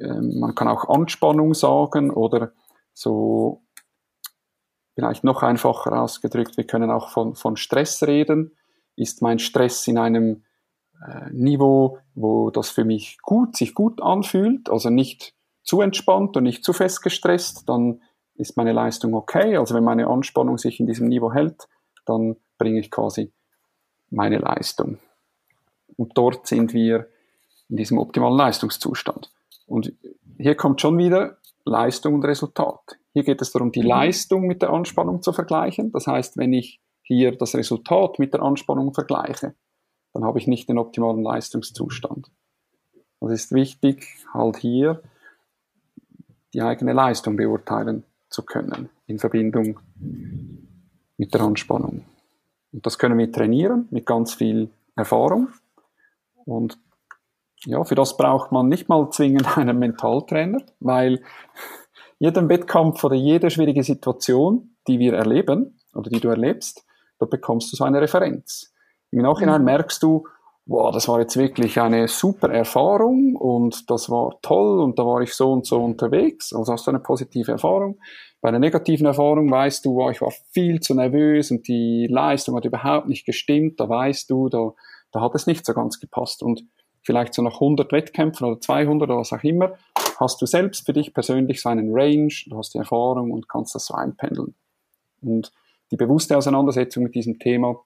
[0.00, 2.52] ähm, man kann auch Anspannung sagen oder
[2.92, 3.62] so
[4.94, 8.56] vielleicht noch einfacher ausgedrückt, wir können auch von, von Stress reden.
[8.96, 10.42] Ist mein Stress in einem
[11.30, 16.64] Niveau, wo das für mich gut, sich gut anfühlt, also nicht zu entspannt und nicht
[16.64, 18.00] zu fest gestresst, dann
[18.34, 19.56] ist meine Leistung okay.
[19.56, 21.68] Also wenn meine Anspannung sich in diesem Niveau hält,
[22.06, 23.32] dann bringe ich quasi
[24.10, 24.98] meine Leistung.
[25.96, 27.08] Und dort sind wir
[27.68, 29.30] in diesem optimalen Leistungszustand.
[29.66, 29.92] Und
[30.38, 32.98] hier kommt schon wieder Leistung und Resultat.
[33.12, 33.88] Hier geht es darum, die mhm.
[33.88, 35.92] Leistung mit der Anspannung zu vergleichen.
[35.92, 39.54] Das heißt, wenn ich hier das Resultat mit der Anspannung vergleiche,
[40.18, 42.28] dann habe ich nicht den optimalen Leistungszustand.
[43.20, 45.00] Es ist wichtig, halt hier
[46.52, 49.78] die eigene Leistung beurteilen zu können in Verbindung
[51.18, 52.04] mit der Anspannung.
[52.72, 55.50] Und das können wir trainieren mit ganz viel Erfahrung.
[56.44, 56.80] Und
[57.64, 61.22] ja, für das braucht man nicht mal zwingend einen Mentaltrainer, weil
[62.18, 66.84] jeden Wettkampf oder jede schwierige Situation, die wir erleben oder die du erlebst,
[67.20, 68.74] da bekommst du so eine Referenz.
[69.10, 69.66] Im Nachhinein mhm.
[69.66, 70.26] merkst du,
[70.66, 75.22] wow, das war jetzt wirklich eine super Erfahrung und das war toll und da war
[75.22, 76.52] ich so und so unterwegs.
[76.52, 77.98] Also hast du eine positive Erfahrung.
[78.40, 82.54] Bei einer negativen Erfahrung weißt du, wow, ich war viel zu nervös und die Leistung
[82.54, 83.80] hat überhaupt nicht gestimmt.
[83.80, 84.74] Da weißt du, da,
[85.10, 86.42] da hat es nicht so ganz gepasst.
[86.42, 86.64] Und
[87.02, 89.72] vielleicht so nach 100 Wettkämpfen oder 200 oder was auch immer,
[90.20, 93.74] hast du selbst für dich persönlich so einen Range, du hast die Erfahrung und kannst
[93.74, 94.54] das so einpendeln.
[95.22, 95.50] Und
[95.90, 97.80] die bewusste Auseinandersetzung mit diesem Thema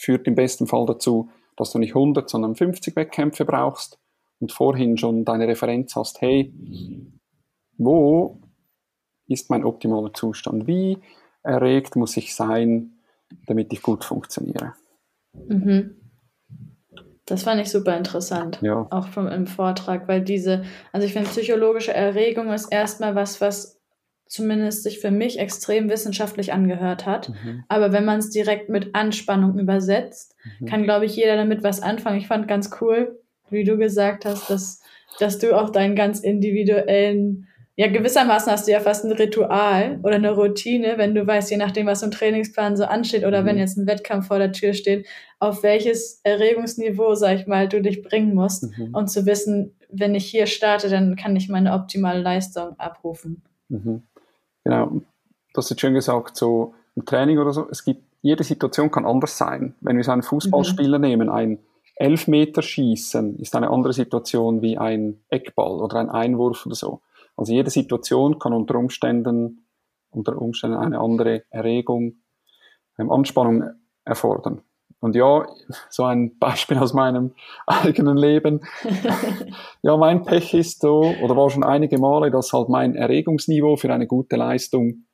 [0.00, 3.98] führt im besten Fall dazu, dass du nicht 100, sondern 50 Wettkämpfe brauchst
[4.40, 6.52] und vorhin schon deine Referenz hast, hey,
[7.76, 8.40] wo
[9.28, 10.66] ist mein optimaler Zustand?
[10.66, 10.98] Wie
[11.42, 12.98] erregt muss ich sein,
[13.46, 14.74] damit ich gut funktioniere?
[15.34, 15.96] Mhm.
[17.26, 18.88] Das fand ich super interessant, ja.
[18.90, 23.79] auch vom, im Vortrag, weil diese, also ich finde, psychologische Erregung ist erstmal was, was
[24.30, 27.30] zumindest sich für mich extrem wissenschaftlich angehört hat.
[27.30, 27.64] Mhm.
[27.68, 30.66] Aber wenn man es direkt mit Anspannung übersetzt, mhm.
[30.66, 32.18] kann, glaube ich, jeder damit was anfangen.
[32.18, 33.18] Ich fand ganz cool,
[33.50, 34.82] wie du gesagt hast, dass,
[35.18, 40.16] dass du auch deinen ganz individuellen ja, gewissermaßen hast du ja fast ein Ritual oder
[40.16, 43.46] eine Routine, wenn du weißt, je nachdem, was im Trainingsplan so ansteht oder mhm.
[43.46, 47.80] wenn jetzt ein Wettkampf vor der Tür steht, auf welches Erregungsniveau, sag ich mal, du
[47.80, 48.94] dich bringen musst, mhm.
[48.94, 53.42] um zu wissen, wenn ich hier starte, dann kann ich meine optimale Leistung abrufen.
[53.70, 54.02] Mhm.
[54.64, 55.00] Genau,
[55.56, 59.38] hast jetzt schön gesagt, so im Training oder so, es gibt, jede Situation kann anders
[59.38, 59.74] sein.
[59.80, 61.04] Wenn wir so einen Fußballspieler mhm.
[61.04, 61.58] nehmen, ein
[61.96, 67.00] Elfmeterschießen ist eine andere Situation wie ein Eckball oder ein Einwurf oder so.
[67.36, 69.66] Also jede Situation kann unter Umständen,
[70.10, 72.16] unter Umständen eine andere Erregung,
[72.98, 73.70] ähm, Anspannung
[74.04, 74.62] erfordern.
[75.00, 75.46] Und ja,
[75.88, 77.34] so ein Beispiel aus meinem
[77.66, 78.60] eigenen Leben.
[79.82, 83.92] ja, mein Pech ist so, oder war schon einige Male, dass halt mein Erregungsniveau für
[83.92, 85.06] eine gute Leistung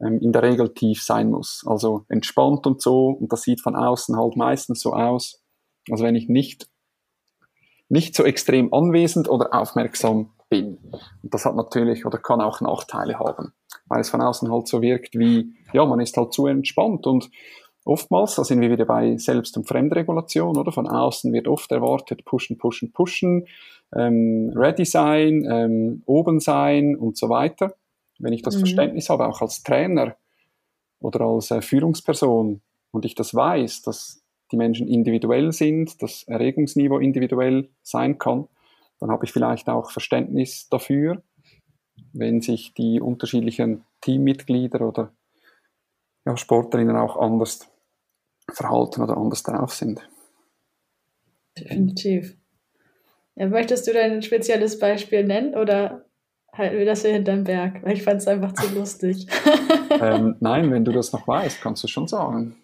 [0.00, 1.64] ähm, in der Regel tief sein muss.
[1.66, 3.08] Also entspannt und so.
[3.08, 5.42] Und das sieht von außen halt meistens so aus.
[5.90, 6.68] Also wenn ich nicht,
[7.88, 10.78] nicht so extrem anwesend oder aufmerksam bin.
[11.22, 13.52] Und das hat natürlich oder kann auch Nachteile haben,
[13.86, 17.30] weil es von außen halt so wirkt wie, ja, man ist halt zu entspannt und
[17.90, 20.70] oftmals, da sind wir wieder bei Selbst- und Fremdregulation, oder?
[20.70, 23.46] Von außen wird oft erwartet, pushen, pushen, pushen,
[23.94, 27.74] ähm, ready sein, ähm, oben sein und so weiter.
[28.20, 28.60] Wenn ich das mhm.
[28.60, 30.16] Verständnis habe, auch als Trainer
[31.00, 32.60] oder als äh, Führungsperson
[32.92, 34.22] und ich das weiß, dass
[34.52, 38.46] die Menschen individuell sind, das Erregungsniveau individuell sein kann,
[39.00, 41.22] dann habe ich vielleicht auch Verständnis dafür,
[42.12, 45.12] wenn sich die unterschiedlichen Teammitglieder oder
[46.24, 47.69] ja, Sportlerinnen auch anders
[48.54, 50.00] verhalten oder anders drauf sind.
[51.58, 52.36] Definitiv.
[53.36, 56.04] Ja, möchtest du dein spezielles Beispiel nennen oder
[56.52, 57.82] halten wir das hier hinterm Berg?
[57.82, 59.26] Weil ich fand es einfach zu lustig.
[59.90, 62.56] ähm, nein, wenn du das noch weißt, kannst du schon sagen.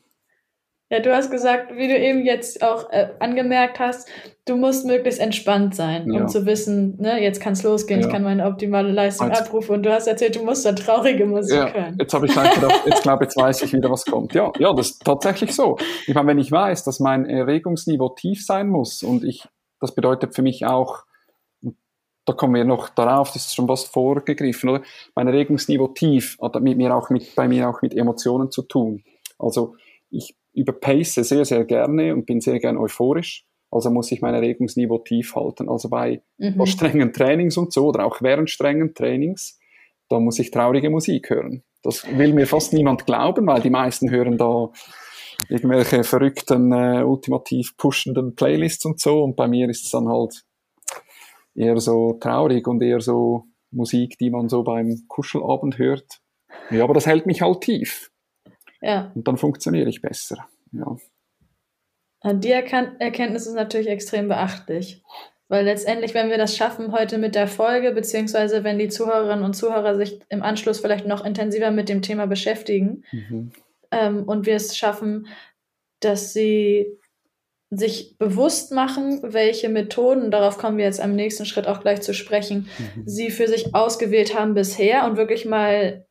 [0.89, 4.09] Ja, du hast gesagt, wie du eben jetzt auch äh, angemerkt hast,
[4.45, 6.21] du musst möglichst entspannt sein, ja.
[6.21, 8.07] um zu wissen, ne, jetzt kann es losgehen, ja.
[8.07, 9.75] ich kann meine optimale Leistung als, abrufen.
[9.75, 11.97] Und du hast erzählt, du musst dann traurige Musik ja, hören.
[11.99, 14.33] Jetzt habe ich gedacht, jetzt glaube jetzt weiß ich wieder, was kommt.
[14.35, 15.77] Ja, ja, das ist tatsächlich so.
[16.07, 19.49] Ich meine, wenn ich weiß, dass mein Erregungsniveau tief sein muss und ich,
[19.81, 21.03] das bedeutet für mich auch,
[22.27, 24.83] da kommen wir noch darauf, das ist schon was vorgegriffen, oder?
[25.17, 29.03] Mein Erregungsniveau tief hat mit mir auch mit, bei mir auch mit Emotionen zu tun.
[29.37, 29.75] Also
[30.11, 33.45] ich überpace sehr, sehr gerne und bin sehr gern euphorisch.
[33.71, 35.69] Also muss ich mein Erregungsniveau tief halten.
[35.69, 36.65] Also bei mhm.
[36.67, 39.59] strengen Trainings und so oder auch während strengen Trainings,
[40.09, 41.63] da muss ich traurige Musik hören.
[41.83, 44.71] Das will mir fast niemand glauben, weil die meisten hören da
[45.49, 49.23] irgendwelche verrückten, äh, ultimativ pushenden Playlists und so.
[49.23, 50.45] Und bei mir ist es dann halt
[51.55, 56.21] eher so traurig und eher so Musik, die man so beim Kuschelabend hört.
[56.71, 58.11] Ja, aber das hält mich halt tief.
[58.81, 59.13] Ja.
[59.15, 60.49] Und dann funktioniere ich besser.
[60.73, 60.97] Ja.
[62.33, 65.03] Die Erkenntnis ist natürlich extrem beachtlich.
[65.49, 69.55] Weil letztendlich, wenn wir das schaffen heute mit der Folge, beziehungsweise wenn die Zuhörerinnen und
[69.55, 73.53] Zuhörer sich im Anschluss vielleicht noch intensiver mit dem Thema beschäftigen mhm.
[73.93, 75.29] ähm, und wir es schaffen,
[76.01, 76.87] dass sie
[77.71, 82.13] sich bewusst machen, welche Methoden, darauf kommen wir jetzt am nächsten Schritt auch gleich zu
[82.13, 83.03] sprechen, mhm.
[83.07, 86.06] sie für sich ausgewählt haben bisher und wirklich mal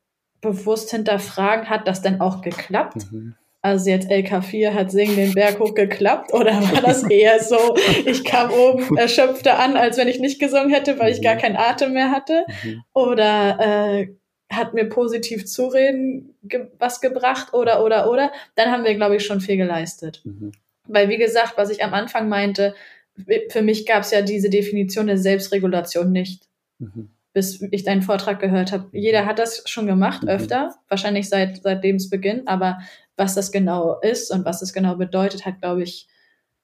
[0.46, 3.10] bewusst hinterfragen, hat das denn auch geklappt?
[3.10, 3.34] Mhm.
[3.62, 8.24] Also jetzt LK4 hat Singen den Berg hoch geklappt oder war das eher so, ich
[8.24, 11.40] kam oben erschöpfter an, als wenn ich nicht gesungen hätte, weil ich gar mhm.
[11.40, 12.44] keinen Atem mehr hatte?
[12.62, 12.82] Mhm.
[12.92, 13.58] Oder
[13.98, 14.08] äh,
[14.52, 18.30] hat mir positiv zureden ge was gebracht oder oder oder?
[18.54, 20.20] Dann haben wir, glaube ich, schon viel geleistet.
[20.24, 20.52] Mhm.
[20.84, 22.72] Weil wie gesagt, was ich am Anfang meinte,
[23.48, 26.44] für mich gab es ja diese Definition der Selbstregulation nicht.
[26.78, 28.88] Mhm bis ich deinen Vortrag gehört habe.
[28.92, 30.30] Jeder hat das schon gemacht, mhm.
[30.30, 32.78] öfter, wahrscheinlich seit, seit Lebensbeginn, aber
[33.18, 36.08] was das genau ist und was das genau bedeutet, hat, glaube ich,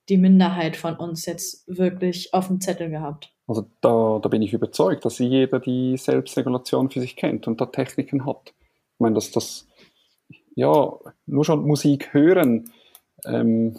[0.09, 3.35] die Minderheit von uns jetzt wirklich auf dem Zettel gehabt.
[3.47, 7.67] Also da, da bin ich überzeugt, dass jeder die Selbstregulation für sich kennt und da
[7.67, 8.55] Techniken hat.
[8.95, 9.69] Ich meine, dass das,
[10.55, 10.91] ja,
[11.27, 12.73] nur schon Musik hören,
[13.27, 13.79] ähm,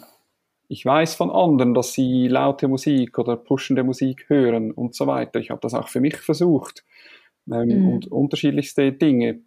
[0.68, 5.38] ich weiß von anderen, dass sie laute Musik oder pushende Musik hören und so weiter.
[5.38, 6.84] Ich habe das auch für mich versucht
[7.50, 7.88] ähm, mhm.
[7.88, 9.40] und unterschiedlichste Dinge.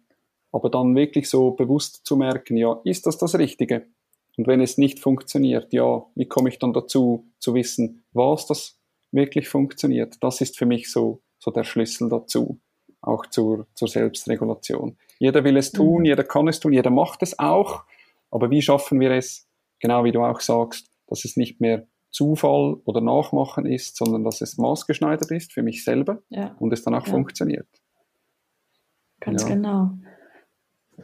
[0.52, 3.86] Aber dann wirklich so bewusst zu merken, ja, ist das das Richtige?
[4.36, 8.78] Und wenn es nicht funktioniert, ja, wie komme ich dann dazu, zu wissen, was das
[9.10, 10.16] wirklich funktioniert?
[10.22, 12.60] Das ist für mich so, so der Schlüssel dazu,
[13.02, 14.96] auch zur, zur Selbstregulation.
[15.18, 16.06] Jeder will es tun, mhm.
[16.06, 17.82] jeder kann es tun, jeder macht es auch.
[18.30, 19.48] Aber wie schaffen wir es,
[19.80, 24.40] genau wie du auch sagst, dass es nicht mehr Zufall oder Nachmachen ist, sondern dass
[24.40, 26.56] es maßgeschneidert ist für mich selber ja.
[26.58, 27.12] und es dann auch ja.
[27.12, 27.68] funktioniert.
[29.20, 29.48] Ganz ja.
[29.48, 29.90] genau.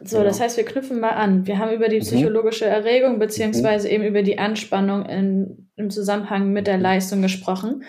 [0.03, 1.47] So, das heißt, wir knüpfen mal an.
[1.47, 2.01] Wir haben über die mhm.
[2.01, 3.93] psychologische Erregung beziehungsweise mhm.
[3.93, 7.83] eben über die Anspannung in, im Zusammenhang mit der Leistung gesprochen.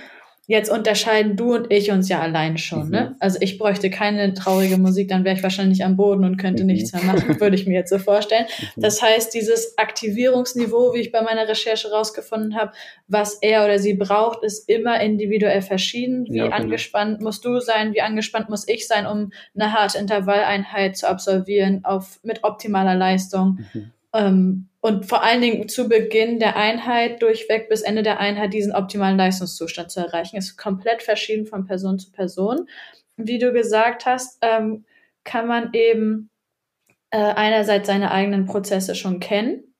[0.48, 2.88] Jetzt unterscheiden du und ich uns ja allein schon.
[2.88, 3.00] Ne?
[3.00, 3.06] Mhm.
[3.08, 3.16] Ne?
[3.18, 6.68] Also ich bräuchte keine traurige Musik, dann wäre ich wahrscheinlich am Boden und könnte mhm.
[6.68, 8.46] nichts mehr machen, würde ich mir jetzt so vorstellen.
[8.76, 8.80] Mhm.
[8.80, 12.70] Das heißt, dieses Aktivierungsniveau, wie ich bei meiner Recherche rausgefunden habe,
[13.08, 16.26] was er oder sie braucht, ist immer individuell verschieden.
[16.30, 16.56] Wie ja, genau.
[16.56, 21.84] angespannt musst du sein, wie angespannt muss ich sein, um eine harte Intervalleinheit zu absolvieren
[21.84, 23.58] auf, mit optimaler Leistung.
[23.72, 23.90] Mhm.
[24.14, 28.72] Ähm, und vor allen Dingen zu Beginn der Einheit durchweg bis Ende der Einheit diesen
[28.72, 30.36] optimalen Leistungszustand zu erreichen.
[30.36, 32.68] Ist komplett verschieden von Person zu Person.
[33.16, 34.84] Wie du gesagt hast, ähm,
[35.24, 36.30] kann man eben
[37.10, 39.74] äh, einerseits seine eigenen Prozesse schon kennen,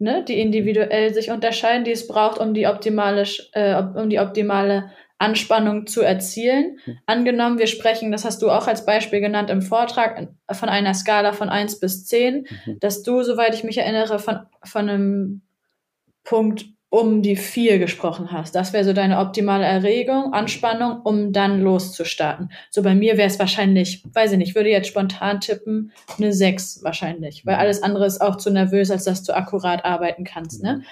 [0.00, 4.90] ne, die individuell sich unterscheiden, die es braucht, um die optimale, äh, um die optimale
[5.20, 6.78] Anspannung zu erzielen.
[6.86, 6.98] Mhm.
[7.06, 11.32] Angenommen, wir sprechen, das hast du auch als Beispiel genannt im Vortrag, von einer Skala
[11.32, 12.80] von 1 bis 10, mhm.
[12.80, 15.42] dass du, soweit ich mich erinnere, von, von einem
[16.24, 18.54] Punkt um die 4 gesprochen hast.
[18.54, 22.50] Das wäre so deine optimale Erregung, Anspannung, um dann loszustarten.
[22.70, 26.82] So bei mir wäre es wahrscheinlich, weiß ich nicht, würde jetzt spontan tippen, eine 6
[26.82, 27.60] wahrscheinlich, weil mhm.
[27.60, 30.62] alles andere ist auch zu nervös, als dass du akkurat arbeiten kannst.
[30.62, 30.82] Ne?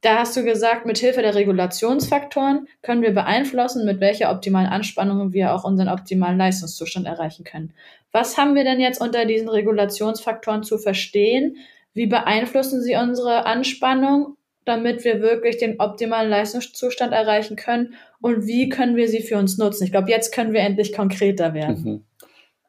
[0.00, 5.32] Da hast du gesagt, mit Hilfe der Regulationsfaktoren können wir beeinflussen, mit welcher optimalen Anspannung
[5.32, 7.72] wir auch unseren optimalen Leistungszustand erreichen können.
[8.12, 11.56] Was haben wir denn jetzt unter diesen Regulationsfaktoren zu verstehen?
[11.94, 17.94] Wie beeinflussen sie unsere Anspannung, damit wir wirklich den optimalen Leistungszustand erreichen können?
[18.20, 19.84] Und wie können wir sie für uns nutzen?
[19.84, 21.82] Ich glaube, jetzt können wir endlich konkreter werden.
[21.82, 22.04] Mhm.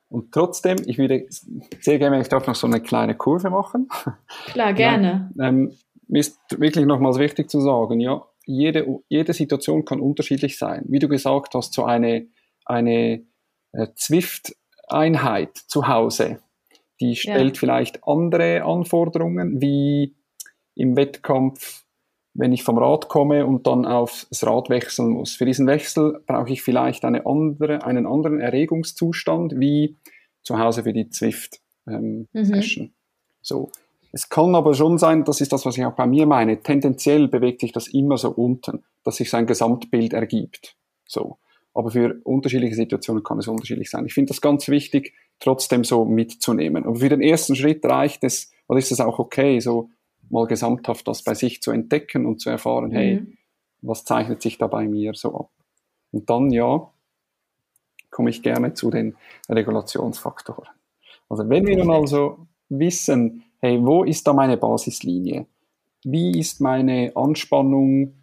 [0.10, 1.28] Und trotzdem, ich würde
[1.82, 3.88] sehr gerne, wenn ich darf, noch so eine kleine Kurve machen.
[4.48, 5.30] Klar, gerne.
[5.36, 5.72] Ja, ähm,
[6.18, 10.84] ist wirklich nochmals wichtig zu sagen, ja, jede, jede Situation kann unterschiedlich sein.
[10.88, 12.28] Wie du gesagt hast, so eine,
[12.66, 13.26] eine
[13.74, 16.40] äh, Zwift-Einheit zu Hause,
[17.00, 17.60] die stellt ja.
[17.60, 20.16] vielleicht andere Anforderungen, wie
[20.76, 21.86] im Wettkampf,
[22.34, 25.36] wenn ich vom Rad komme und dann aufs Rad wechseln muss.
[25.36, 29.98] Für diesen Wechsel brauche ich vielleicht eine andere, einen anderen Erregungszustand wie
[30.42, 32.28] zu Hause für die Zwift-Session.
[32.34, 32.94] Ähm, mhm.
[33.42, 33.72] So.
[34.12, 37.28] Es kann aber schon sein, das ist das, was ich auch bei mir meine, tendenziell
[37.28, 40.76] bewegt sich das immer so unten, dass sich sein Gesamtbild ergibt.
[41.06, 41.38] So.
[41.74, 44.06] Aber für unterschiedliche Situationen kann es unterschiedlich sein.
[44.06, 46.86] Ich finde das ganz wichtig, trotzdem so mitzunehmen.
[46.86, 49.90] Aber für den ersten Schritt reicht es, oder ist es auch okay, so
[50.30, 52.96] mal gesamthaft das bei sich zu entdecken und zu erfahren, mhm.
[52.96, 53.26] hey,
[53.82, 55.50] was zeichnet sich da bei mir so ab?
[56.12, 56.92] Und dann, ja,
[58.10, 59.16] komme ich gerne zu den
[59.48, 60.68] Regulationsfaktoren.
[61.30, 65.46] Also wenn wir nun also wissen, hey, wo ist da meine Basislinie?
[66.04, 68.14] Wie ist meine Anspannung?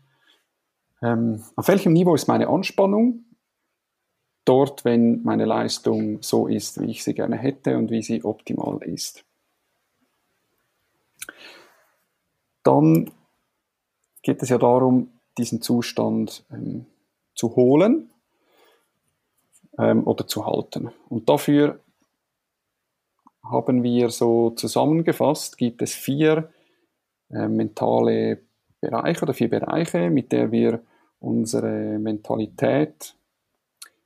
[1.03, 3.25] Ähm, auf welchem Niveau ist meine Anspannung?
[4.45, 8.83] Dort, wenn meine Leistung so ist, wie ich sie gerne hätte und wie sie optimal
[8.83, 9.25] ist.
[12.63, 13.11] Dann
[14.23, 16.87] geht es ja darum, diesen Zustand ähm,
[17.35, 18.11] zu holen
[19.79, 20.91] ähm, oder zu halten.
[21.09, 21.81] Und dafür
[23.51, 26.51] haben wir so zusammengefasst, gibt es vier
[27.31, 28.41] äh, mentale
[28.81, 30.83] Bereiche oder vier Bereiche, mit der wir
[31.21, 33.15] unsere Mentalität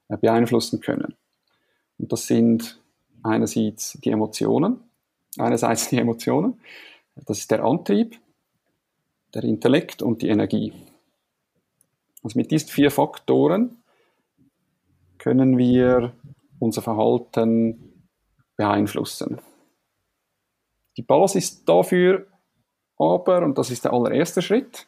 [0.09, 1.15] äh, beeinflussen können.
[1.99, 2.81] Und das sind
[3.23, 4.81] einerseits die Emotionen,
[5.39, 6.61] einerseits die Emotionen,
[7.27, 8.19] das ist der Antrieb,
[9.35, 10.73] der Intellekt und die Energie.
[12.23, 13.83] Also mit diesen vier Faktoren
[15.19, 16.13] können wir
[16.59, 17.90] unser Verhalten
[18.61, 19.41] beeinflussen.
[20.99, 22.27] Die Basis dafür
[22.99, 24.87] aber, und das ist der allererste Schritt,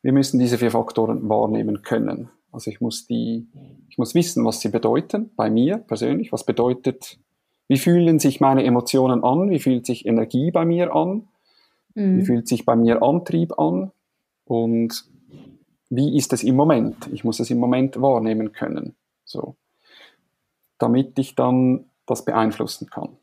[0.00, 2.30] wir müssen diese vier Faktoren wahrnehmen können.
[2.52, 3.46] Also ich muss die,
[3.90, 7.18] ich muss wissen, was sie bedeuten, bei mir persönlich, was bedeutet,
[7.68, 11.28] wie fühlen sich meine Emotionen an, wie fühlt sich Energie bei mir an,
[11.94, 12.18] mhm.
[12.18, 13.92] wie fühlt sich bei mir Antrieb an
[14.46, 15.04] und
[15.90, 17.10] wie ist es im Moment?
[17.12, 18.94] Ich muss es im Moment wahrnehmen können,
[19.26, 19.56] so,
[20.78, 23.16] damit ich dann das beeinflussen kann.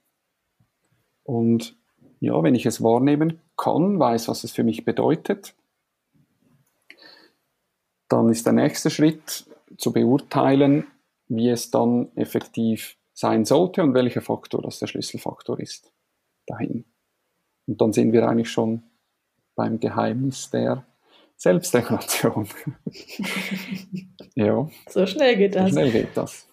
[1.24, 1.78] Und
[2.20, 5.56] ja, wenn ich es wahrnehmen kann, weiß, was es für mich bedeutet,
[8.10, 9.46] dann ist der nächste Schritt
[9.78, 10.88] zu beurteilen,
[11.28, 15.94] wie es dann effektiv sein sollte und welcher Faktor das der Schlüsselfaktor ist
[16.48, 16.86] dahin.
[17.68, 18.84] Und dann sind wir eigentlich schon
[19.56, 20.86] beim Geheimnis der
[21.36, 22.50] Selbstregulation.
[24.36, 24.68] ja.
[24.90, 25.66] So schnell geht das.
[25.66, 26.49] So schnell geht das.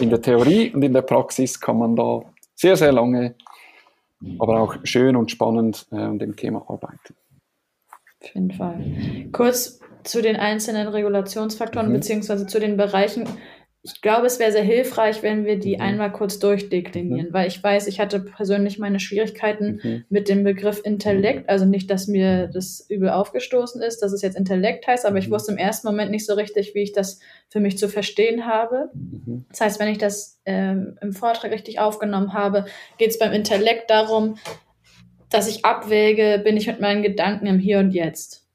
[0.00, 2.22] In der Theorie und in der Praxis kann man da
[2.54, 3.34] sehr, sehr lange,
[4.38, 7.14] aber auch schön und spannend äh, an dem Thema arbeiten.
[8.20, 8.84] Auf jeden Fall.
[9.32, 11.94] Kurz zu den einzelnen Regulationsfaktoren mhm.
[11.94, 13.28] beziehungsweise zu den Bereichen,
[13.82, 15.82] ich glaube, es wäre sehr hilfreich, wenn wir die mhm.
[15.82, 17.32] einmal kurz durchdeklinieren, mhm.
[17.32, 20.04] weil ich weiß, ich hatte persönlich meine Schwierigkeiten mhm.
[20.10, 21.48] mit dem Begriff Intellekt.
[21.48, 25.28] Also nicht, dass mir das übel aufgestoßen ist, dass es jetzt Intellekt heißt, aber ich
[25.28, 25.32] mhm.
[25.32, 28.90] wusste im ersten Moment nicht so richtig, wie ich das für mich zu verstehen habe.
[28.92, 29.46] Mhm.
[29.48, 32.66] Das heißt, wenn ich das ähm, im Vortrag richtig aufgenommen habe,
[32.98, 34.36] geht es beim Intellekt darum,
[35.30, 38.46] dass ich abwäge, bin ich mit meinen Gedanken im Hier und Jetzt.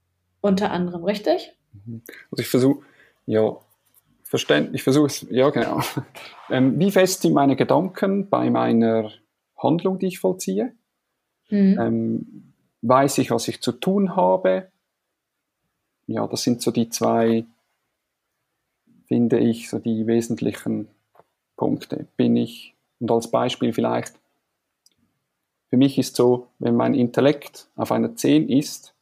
[0.41, 1.53] Unter anderem, richtig?
[1.83, 2.03] Mhm.
[2.29, 2.85] Also ich versuche,
[3.25, 3.57] ja,
[4.35, 5.79] Verständnis, ich versuche es, ja genau.
[6.49, 9.09] Ähm, wie fest sind meine Gedanken bei meiner
[9.57, 10.75] Handlung, die ich vollziehe?
[11.49, 11.79] Mhm.
[11.79, 14.69] Ähm, weiß ich, was ich zu tun habe?
[16.05, 17.45] Ja, das sind so die zwei,
[19.07, 20.89] finde ich, so die wesentlichen
[21.55, 22.05] Punkte.
[22.17, 24.19] Bin ich, und als Beispiel vielleicht,
[25.69, 28.93] für mich ist so, wenn mein Intellekt auf einer 10 ist,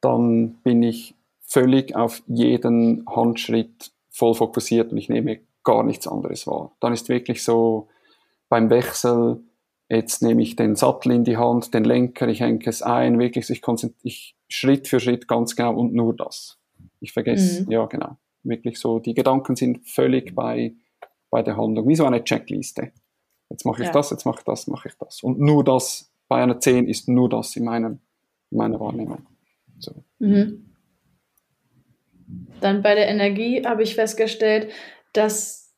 [0.00, 6.46] dann bin ich völlig auf jeden Handschritt voll fokussiert und ich nehme gar nichts anderes
[6.46, 6.72] wahr.
[6.80, 7.88] Dann ist wirklich so
[8.48, 9.40] beim Wechsel,
[9.88, 13.46] jetzt nehme ich den Sattel in die Hand, den Lenker, ich hänge es ein, wirklich,
[13.46, 16.58] so ich konzentriere ich Schritt für Schritt ganz genau und nur das.
[17.00, 17.70] Ich vergesse, mhm.
[17.70, 20.74] ja genau, wirklich so, die Gedanken sind völlig bei,
[21.30, 22.92] bei der Handlung, wie so eine Checkliste.
[23.50, 23.92] Jetzt mache ich ja.
[23.92, 25.22] das, jetzt mache ich das, mache ich das.
[25.22, 28.00] Und nur das, bei einer 10 ist nur das in, meinem,
[28.50, 29.26] in meiner Wahrnehmung.
[29.78, 29.92] So.
[30.18, 30.67] Mhm.
[32.60, 34.70] Dann bei der Energie habe ich festgestellt,
[35.12, 35.68] dass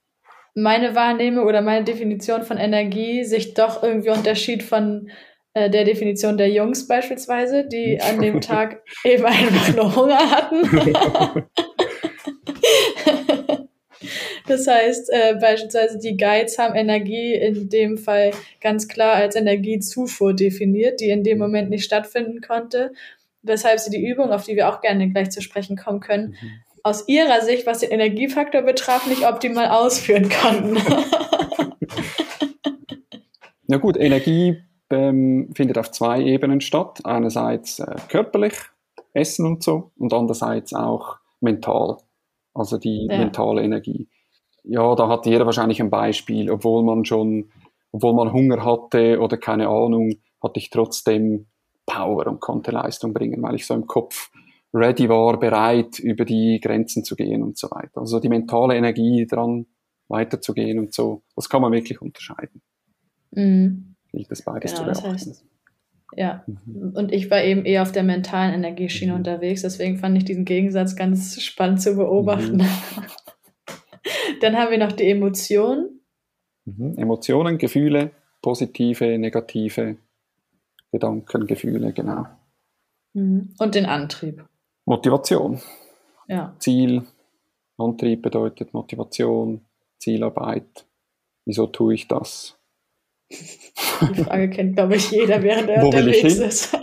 [0.54, 5.10] meine Wahrnehmung oder meine Definition von Energie sich doch irgendwie unterschied von
[5.54, 10.62] äh, der Definition der Jungs beispielsweise, die an dem Tag eben einfach nur Hunger hatten.
[14.46, 20.34] das heißt, äh, beispielsweise die Guides haben Energie in dem Fall ganz klar als Energiezufuhr
[20.34, 22.92] definiert, die in dem Moment nicht stattfinden konnte.
[23.42, 26.50] Weshalb sie die Übung, auf die wir auch gerne gleich zu sprechen kommen können, mhm.
[26.82, 30.76] aus ihrer Sicht, was den Energiefaktor betraf, nicht optimal ausführen konnten.
[33.68, 37.00] ja gut, Energie ähm, findet auf zwei Ebenen statt.
[37.04, 38.54] Einerseits äh, körperlich,
[39.12, 41.98] Essen und so, und andererseits auch mental,
[42.54, 43.18] also die ja.
[43.18, 44.08] mentale Energie.
[44.62, 47.50] Ja, da hat jeder wahrscheinlich ein Beispiel, obwohl man schon,
[47.92, 51.46] obwohl man Hunger hatte oder keine Ahnung, hatte ich trotzdem
[51.90, 54.30] Power und konnte Leistung bringen, weil ich so im Kopf
[54.72, 58.00] ready war, bereit, über die Grenzen zu gehen und so weiter.
[58.00, 59.66] Also die mentale Energie dran
[60.08, 62.62] weiterzugehen und so, das kann man wirklich unterscheiden.
[63.32, 63.96] Mhm.
[64.12, 65.12] Gilt das beides genau, zu beachten.
[65.12, 65.44] Das heißt,
[66.16, 66.92] ja, mhm.
[66.94, 69.18] und ich war eben eher auf der mentalen Energieschiene mhm.
[69.18, 72.58] unterwegs, deswegen fand ich diesen Gegensatz ganz spannend zu beobachten.
[72.58, 72.66] Mhm.
[74.40, 76.00] Dann haben wir noch die Emotionen.
[76.64, 76.94] Mhm.
[76.96, 78.12] Emotionen, Gefühle,
[78.42, 79.96] positive, negative
[80.92, 82.26] Gedanken, Gefühle, genau.
[83.14, 83.54] Mhm.
[83.58, 84.44] Und den Antrieb.
[84.84, 85.60] Motivation.
[86.28, 86.54] Ja.
[86.58, 87.06] Ziel,
[87.76, 89.64] Antrieb bedeutet Motivation,
[89.98, 90.86] Zielarbeit.
[91.44, 92.56] Wieso tue ich das?
[93.30, 96.76] Die Frage kennt, glaube ich, jeder, während er Wo unterwegs ist.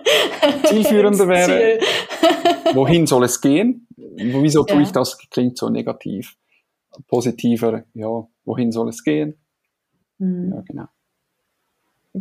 [0.65, 2.75] Zielführender wäre, Ziel.
[2.75, 3.87] wohin soll es gehen?
[3.95, 4.83] Wieso tue ja.
[4.83, 5.17] ich das?
[5.29, 6.37] Klingt so negativ.
[7.07, 9.37] Positiver, ja, wohin soll es gehen?
[10.17, 10.53] Mhm.
[10.53, 10.87] Ja, genau.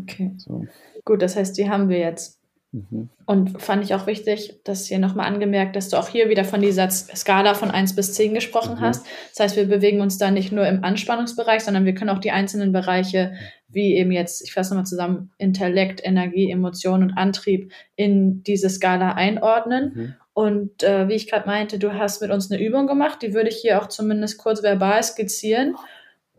[0.02, 0.32] Okay.
[0.36, 0.66] So.
[1.04, 2.40] Gut, das heißt, die haben wir jetzt.
[2.72, 3.08] Mhm.
[3.24, 6.60] Und fand ich auch wichtig, dass hier nochmal angemerkt, dass du auch hier wieder von
[6.60, 8.80] dieser Skala von 1 bis 10 gesprochen mhm.
[8.80, 9.06] hast.
[9.30, 12.32] Das heißt, wir bewegen uns da nicht nur im Anspannungsbereich, sondern wir können auch die
[12.32, 13.34] einzelnen Bereiche,
[13.68, 19.12] wie eben jetzt, ich fasse nochmal zusammen, Intellekt, Energie, Emotion und Antrieb in diese Skala
[19.12, 19.92] einordnen.
[19.94, 20.14] Mhm.
[20.34, 23.48] Und äh, wie ich gerade meinte, du hast mit uns eine Übung gemacht, die würde
[23.48, 25.76] ich hier auch zumindest kurz verbal skizzieren,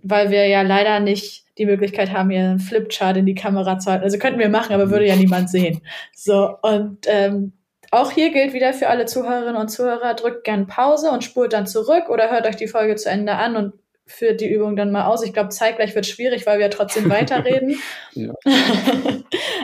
[0.04, 3.92] weil wir ja leider nicht die Möglichkeit haben, hier einen Flipchart in die Kamera zu
[3.92, 4.04] halten.
[4.04, 5.82] Also könnten wir machen, aber würde ja niemand sehen.
[6.16, 7.54] So, und ähm,
[7.92, 11.68] auch hier gilt wieder für alle Zuhörerinnen und Zuhörer, drückt gern Pause und spult dann
[11.68, 13.74] zurück oder hört euch die Folge zu Ende an und
[14.06, 15.24] führt die Übung dann mal aus.
[15.24, 17.80] Ich glaube, zeitgleich wird schwierig, weil wir ja trotzdem weiterreden.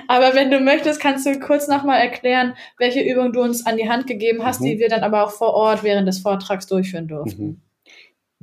[0.08, 3.90] aber wenn du möchtest, kannst du kurz nochmal erklären, welche Übung du uns an die
[3.90, 4.66] Hand gegeben hast, mhm.
[4.66, 7.44] die wir dann aber auch vor Ort während des Vortrags durchführen durften.
[7.44, 7.62] Mhm.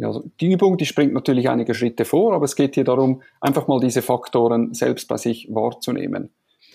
[0.01, 3.21] Ja, also die Übung, die springt natürlich einige Schritte vor, aber es geht hier darum,
[3.39, 6.31] einfach mal diese Faktoren selbst bei sich wahrzunehmen.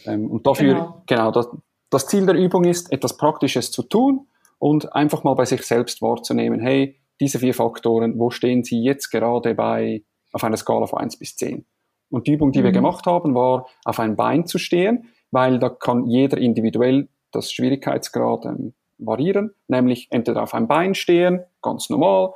[0.05, 1.49] Ähm, und dafür, genau, genau das,
[1.89, 4.27] das Ziel der Übung ist, etwas Praktisches zu tun
[4.59, 9.09] und einfach mal bei sich selbst wahrzunehmen, hey, diese vier Faktoren, wo stehen sie jetzt
[9.09, 11.65] gerade bei, auf einer Skala von 1 bis 10?
[12.11, 12.65] Und die Übung, die mhm.
[12.65, 17.51] wir gemacht haben, war, auf ein Bein zu stehen, weil da kann jeder individuell das
[17.51, 22.33] Schwierigkeitsgrad ähm, variieren, nämlich entweder auf ein Bein stehen, ganz normal,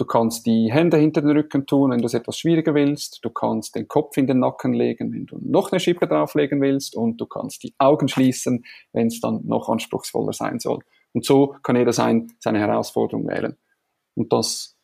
[0.00, 3.22] Du kannst die Hände hinter den Rücken tun, wenn du es etwas schwieriger willst.
[3.22, 6.96] Du kannst den Kopf in den Nacken legen, wenn du noch eine Schippe drauflegen willst.
[6.96, 10.78] Und du kannst die Augen schließen, wenn es dann noch anspruchsvoller sein soll.
[11.12, 13.58] Und so kann jeder sein, seine Herausforderung wählen.
[14.14, 14.74] Und das,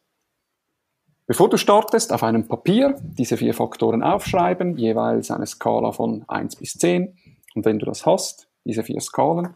[1.27, 6.57] bevor du startest, auf einem Papier diese vier Faktoren aufschreiben, jeweils eine Skala von 1
[6.57, 7.17] bis 10.
[7.55, 9.55] Und wenn du das hast, diese vier Skalen,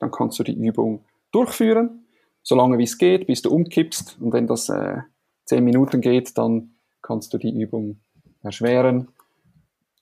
[0.00, 2.05] dann kannst du die Übung durchführen
[2.46, 4.18] so lange wie es geht, bis du umkippst.
[4.20, 4.98] Und wenn das äh,
[5.46, 7.98] zehn Minuten geht, dann kannst du die Übung
[8.40, 9.08] erschweren.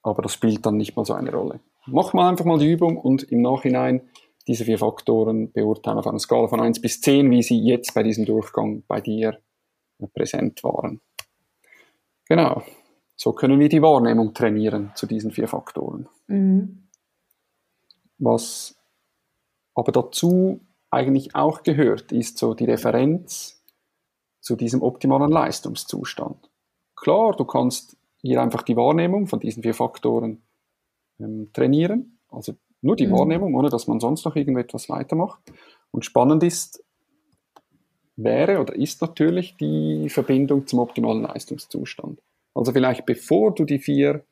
[0.02, 1.60] Aber das spielt dann nicht mal so eine Rolle.
[1.86, 4.02] Mach mal einfach mal die Übung und im Nachhinein
[4.46, 8.02] diese vier Faktoren beurteilen auf einer Skala von 1 bis 10, wie sie jetzt bei
[8.02, 9.38] diesem Durchgang bei dir
[9.98, 11.00] äh, präsent waren.
[12.26, 12.62] Genau.
[13.16, 16.10] So können wir die Wahrnehmung trainieren zu diesen vier Faktoren.
[16.26, 16.88] Mhm.
[18.18, 18.76] Was
[19.74, 20.60] aber dazu
[20.94, 23.62] eigentlich auch gehört, ist so die Referenz
[24.40, 26.50] zu diesem optimalen Leistungszustand.
[26.96, 30.42] Klar, du kannst hier einfach die Wahrnehmung von diesen vier Faktoren
[31.18, 33.12] ähm, trainieren, also nur die mhm.
[33.12, 35.40] Wahrnehmung, ohne dass man sonst noch irgendetwas weitermacht.
[35.90, 36.84] Und spannend ist,
[38.16, 42.20] wäre oder ist natürlich die Verbindung zum optimalen Leistungszustand.
[42.54, 44.24] Also vielleicht bevor du die vier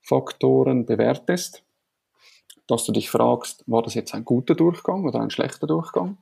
[0.00, 1.64] Faktoren bewertest,
[2.68, 6.18] dass du dich fragst, war das jetzt ein guter Durchgang oder ein schlechter Durchgang?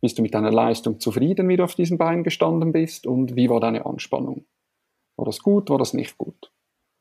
[0.00, 3.06] Bist du mit deiner Leistung zufrieden, wie du auf diesem Bein gestanden bist?
[3.06, 4.44] Und wie war deine Anspannung?
[5.16, 6.52] War das gut, war das nicht gut?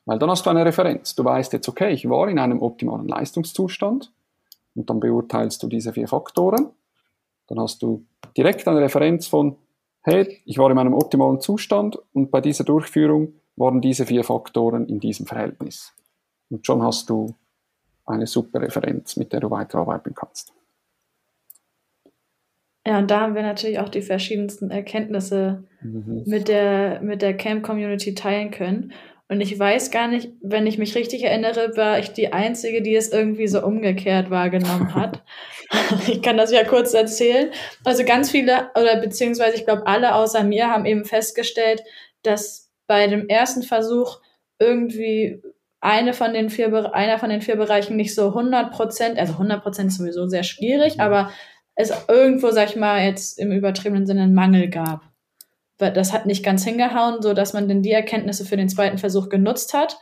[0.06, 1.14] Weil dann hast du eine Referenz.
[1.14, 4.12] Du weißt jetzt, okay, ich war in einem optimalen Leistungszustand
[4.76, 6.70] und dann beurteilst du diese vier Faktoren.
[7.48, 8.06] Dann hast du
[8.36, 9.58] direkt eine Referenz von,
[10.02, 14.88] hey, ich war in meinem optimalen Zustand und bei dieser Durchführung waren diese vier Faktoren
[14.88, 15.94] in diesem Verhältnis.
[16.50, 17.36] Und schon hast du
[18.10, 20.54] eine super Referenz, mit der du weiterarbeiten kannst.
[22.88, 26.24] Ja, und da haben wir natürlich auch die verschiedensten Erkenntnisse mhm.
[26.26, 28.94] mit der, mit der Camp-Community teilen können.
[29.28, 32.96] Und ich weiß gar nicht, wenn ich mich richtig erinnere, war ich die Einzige, die
[32.96, 35.24] es irgendwie so umgekehrt wahrgenommen hat.
[36.08, 37.52] ich kann das ja kurz erzählen.
[37.84, 41.84] Also ganz viele, oder beziehungsweise ich glaube alle außer mir haben eben festgestellt,
[42.24, 44.20] dass bei dem ersten Versuch
[44.58, 45.44] irgendwie
[45.82, 49.62] eine von den vier, einer von den vier Bereichen nicht so 100 Prozent, also 100
[49.64, 51.32] Prozent ist sowieso sehr schwierig, aber
[51.76, 55.10] es irgendwo, sag ich mal, jetzt im übertriebenen Sinne einen Mangel gab
[55.80, 59.30] das hat nicht ganz hingehauen, so dass man dann die Erkenntnisse für den zweiten Versuch
[59.30, 59.98] genutzt hat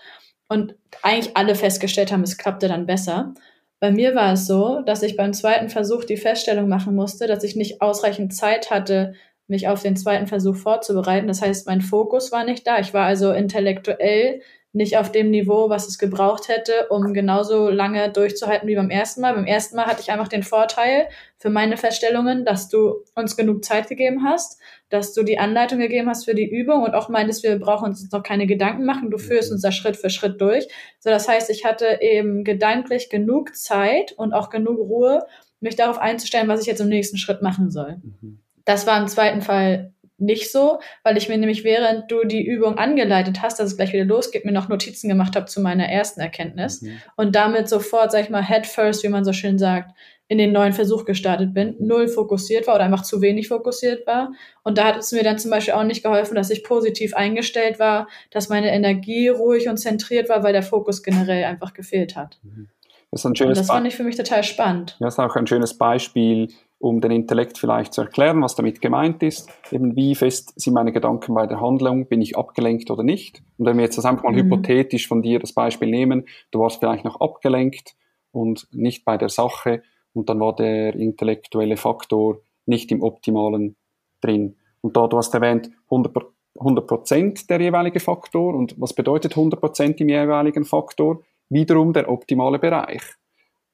[0.50, 3.34] und eigentlich alle festgestellt haben, es klappte dann besser.
[3.80, 7.44] Bei mir war es so, dass ich beim zweiten Versuch die Feststellung machen musste, dass
[7.44, 9.14] ich nicht ausreichend Zeit hatte,
[9.48, 11.28] mich auf den zweiten Versuch vorzubereiten.
[11.28, 12.80] Das heißt, mein Fokus war nicht da.
[12.80, 14.42] Ich war also intellektuell
[14.74, 19.22] nicht auf dem Niveau, was es gebraucht hätte, um genauso lange durchzuhalten wie beim ersten
[19.22, 19.34] Mal.
[19.34, 21.08] Beim ersten Mal hatte ich einfach den Vorteil
[21.38, 24.60] für meine Feststellungen, dass du uns genug Zeit gegeben hast,
[24.90, 28.12] dass du die Anleitung gegeben hast für die Übung und auch meintest, wir brauchen uns
[28.12, 30.68] noch keine Gedanken machen, du führst uns da Schritt für Schritt durch.
[31.00, 35.26] So, das heißt, ich hatte eben gedanklich genug Zeit und auch genug Ruhe,
[35.60, 37.98] mich darauf einzustellen, was ich jetzt im nächsten Schritt machen soll.
[38.04, 38.40] Mhm.
[38.66, 42.78] Das war im zweiten Fall nicht so, weil ich mir nämlich während du die Übung
[42.78, 46.22] angeleitet hast, dass es gleich wieder losgeht, mir noch Notizen gemacht habe zu meiner ersten
[46.22, 47.00] Erkenntnis mhm.
[47.16, 49.92] und damit sofort, sag ich mal, head first, wie man so schön sagt,
[50.30, 54.34] in den neuen Versuch gestartet bin, null fokussiert war oder einfach zu wenig fokussiert war.
[54.64, 57.80] Und da hat es mir dann zum Beispiel auch nicht geholfen, dass ich positiv eingestellt
[57.80, 62.40] war, dass meine Energie ruhig und zentriert war, weil der Fokus generell einfach gefehlt hat.
[62.44, 62.68] Mhm.
[63.10, 64.98] Das, ist ein schönes und das fand ich für mich total spannend.
[65.00, 66.50] Das ist auch ein schönes Beispiel,
[66.80, 70.92] um den Intellekt vielleicht zu erklären, was damit gemeint ist, eben wie fest sind meine
[70.92, 73.42] Gedanken bei der Handlung, bin ich abgelenkt oder nicht.
[73.58, 74.44] Und wenn wir jetzt das einfach mal mhm.
[74.44, 77.96] hypothetisch von dir das Beispiel nehmen, du warst vielleicht noch abgelenkt
[78.32, 79.82] und nicht bei der Sache
[80.14, 83.76] und dann war der intellektuelle Faktor nicht im optimalen
[84.22, 84.56] drin.
[84.82, 90.02] Und da du hast erwähnt, 100 Prozent der jeweilige Faktor und was bedeutet 100 Prozent
[90.02, 91.24] im jeweiligen Faktor?
[91.50, 93.02] Wiederum der optimale Bereich.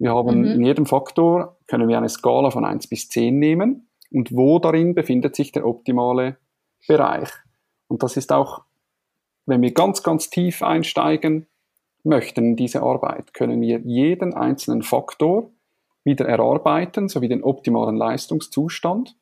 [0.03, 0.45] Wir haben mhm.
[0.47, 4.95] in jedem Faktor, können wir eine Skala von 1 bis 10 nehmen und wo darin
[4.95, 6.35] befindet sich der optimale
[6.85, 7.29] Bereich.
[7.87, 8.65] Und das ist auch,
[9.45, 11.47] wenn wir ganz, ganz tief einsteigen
[12.03, 15.51] möchten in diese Arbeit, können wir jeden einzelnen Faktor
[16.03, 19.15] wieder erarbeiten, sowie den optimalen Leistungszustand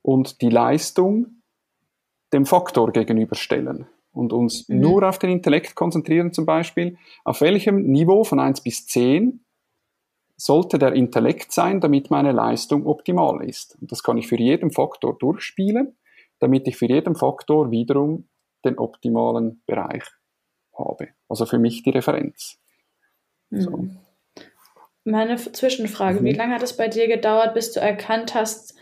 [0.00, 1.42] und die Leistung
[2.32, 4.78] dem Faktor gegenüberstellen und uns mhm.
[4.78, 9.44] nur auf den Intellekt konzentrieren zum Beispiel, auf welchem Niveau von 1 bis 10
[10.40, 13.76] sollte der Intellekt sein, damit meine Leistung optimal ist.
[13.80, 15.98] Und das kann ich für jeden Faktor durchspielen,
[16.38, 18.28] damit ich für jeden Faktor wiederum
[18.64, 20.04] den optimalen Bereich
[20.76, 21.08] habe.
[21.28, 22.58] Also für mich die Referenz.
[23.50, 23.60] Mhm.
[23.60, 23.86] So.
[25.04, 26.24] Meine Zwischenfrage, mhm.
[26.24, 28.74] wie lange hat es bei dir gedauert, bis du erkannt hast,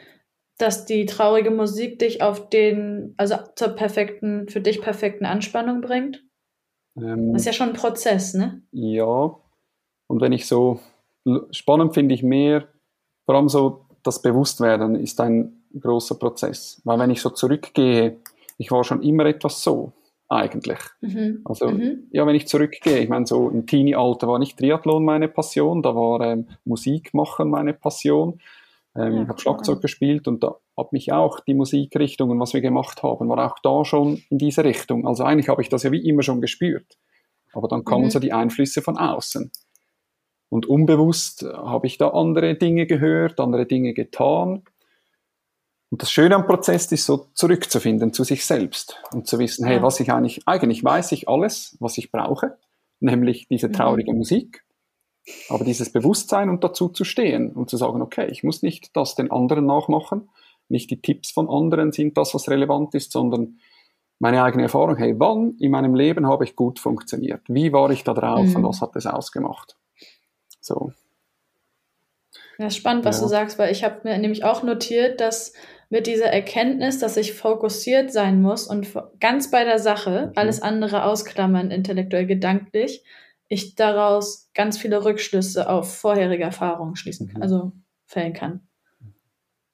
[0.58, 6.24] dass die traurige Musik dich auf den, also zur perfekten, für dich perfekten Anspannung bringt?
[6.96, 8.62] Ähm, das ist ja schon ein Prozess, ne?
[8.70, 9.36] Ja.
[10.06, 10.80] Und wenn ich so
[11.50, 12.68] spannend finde ich mehr,
[13.24, 16.80] vor allem so das Bewusstwerden ist ein großer Prozess.
[16.84, 18.18] Weil wenn ich so zurückgehe,
[18.56, 19.92] ich war schon immer etwas so,
[20.28, 20.78] eigentlich.
[21.00, 21.40] Mhm.
[21.44, 22.08] Also, mhm.
[22.10, 25.94] ja, wenn ich zurückgehe, ich meine, so im Teenie-Alter war nicht Triathlon meine Passion, da
[25.94, 28.40] war ähm, Musik machen meine Passion.
[28.94, 32.52] Ähm, ja, ich habe Schlagzeug gespielt und da hat mich auch die Musikrichtung und was
[32.52, 35.06] wir gemacht haben, war auch da schon in diese Richtung.
[35.06, 36.98] Also eigentlich habe ich das ja wie immer schon gespürt.
[37.52, 38.10] Aber dann kamen mhm.
[38.10, 39.50] so die Einflüsse von außen.
[40.50, 44.62] Und unbewusst habe ich da andere Dinge gehört, andere Dinge getan.
[45.90, 49.82] Und das Schöne am Prozess ist so zurückzufinden zu sich selbst und zu wissen, hey,
[49.82, 52.58] was ich eigentlich, eigentlich weiß ich alles, was ich brauche,
[53.00, 53.72] nämlich diese mhm.
[53.72, 54.18] traurige mhm.
[54.18, 54.64] Musik,
[55.48, 59.14] aber dieses Bewusstsein und dazu zu stehen und zu sagen, okay, ich muss nicht das
[59.14, 60.28] den anderen nachmachen,
[60.68, 63.58] nicht die Tipps von anderen sind das, was relevant ist, sondern
[64.18, 67.42] meine eigene Erfahrung, hey, wann in meinem Leben habe ich gut funktioniert?
[67.48, 68.56] Wie war ich da drauf mhm.
[68.56, 69.76] und was hat es ausgemacht?
[70.68, 70.92] So.
[72.58, 73.22] Ja, ist spannend, was ja.
[73.22, 75.52] du sagst, weil ich habe mir nämlich auch notiert, dass
[75.90, 78.86] mit dieser Erkenntnis, dass ich fokussiert sein muss und
[79.20, 80.32] ganz bei der Sache, mhm.
[80.36, 83.04] alles andere ausklammern, intellektuell, gedanklich,
[83.48, 87.42] ich daraus ganz viele Rückschlüsse auf vorherige Erfahrungen schließen kann, mhm.
[87.42, 87.72] also
[88.06, 88.67] fällen kann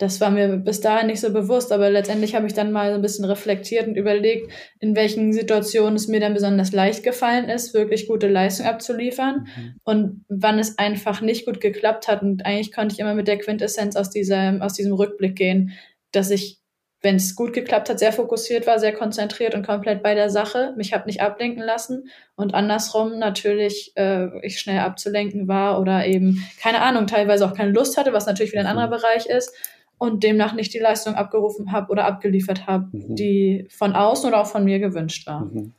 [0.04, 2.96] das war mir bis dahin nicht so bewusst, aber letztendlich habe ich dann mal so
[2.96, 7.72] ein bisschen reflektiert und überlegt, in welchen Situationen es mir dann besonders leicht gefallen ist,
[7.72, 9.80] wirklich gute Leistung abzuliefern mhm.
[9.82, 12.20] und wann es einfach nicht gut geklappt hat.
[12.20, 15.72] Und eigentlich konnte ich immer mit der Quintessenz aus diesem, aus diesem Rückblick gehen,
[16.12, 16.58] dass ich,
[17.00, 20.74] wenn es gut geklappt hat, sehr fokussiert war, sehr konzentriert und komplett bei der Sache,
[20.76, 26.46] mich habe nicht ablenken lassen und andersrum natürlich äh, ich schnell abzulenken war oder eben,
[26.60, 28.92] keine Ahnung, teilweise auch keine Lust hatte, was natürlich wieder ein anderer mhm.
[28.92, 29.54] Bereich ist
[29.98, 33.16] und demnach nicht die Leistung abgerufen habe oder abgeliefert habe, mhm.
[33.16, 35.46] die von außen oder auch von mir gewünscht war.
[35.46, 35.72] Mhm.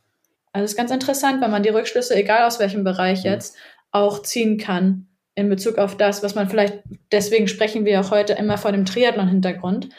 [0.52, 3.30] Also es ist ganz interessant, wenn man die Rückschlüsse, egal aus welchem Bereich mhm.
[3.30, 3.56] jetzt,
[3.90, 8.32] auch ziehen kann in Bezug auf das, was man vielleicht, deswegen sprechen wir auch heute
[8.32, 9.90] immer vor dem Triathlon-Hintergrund,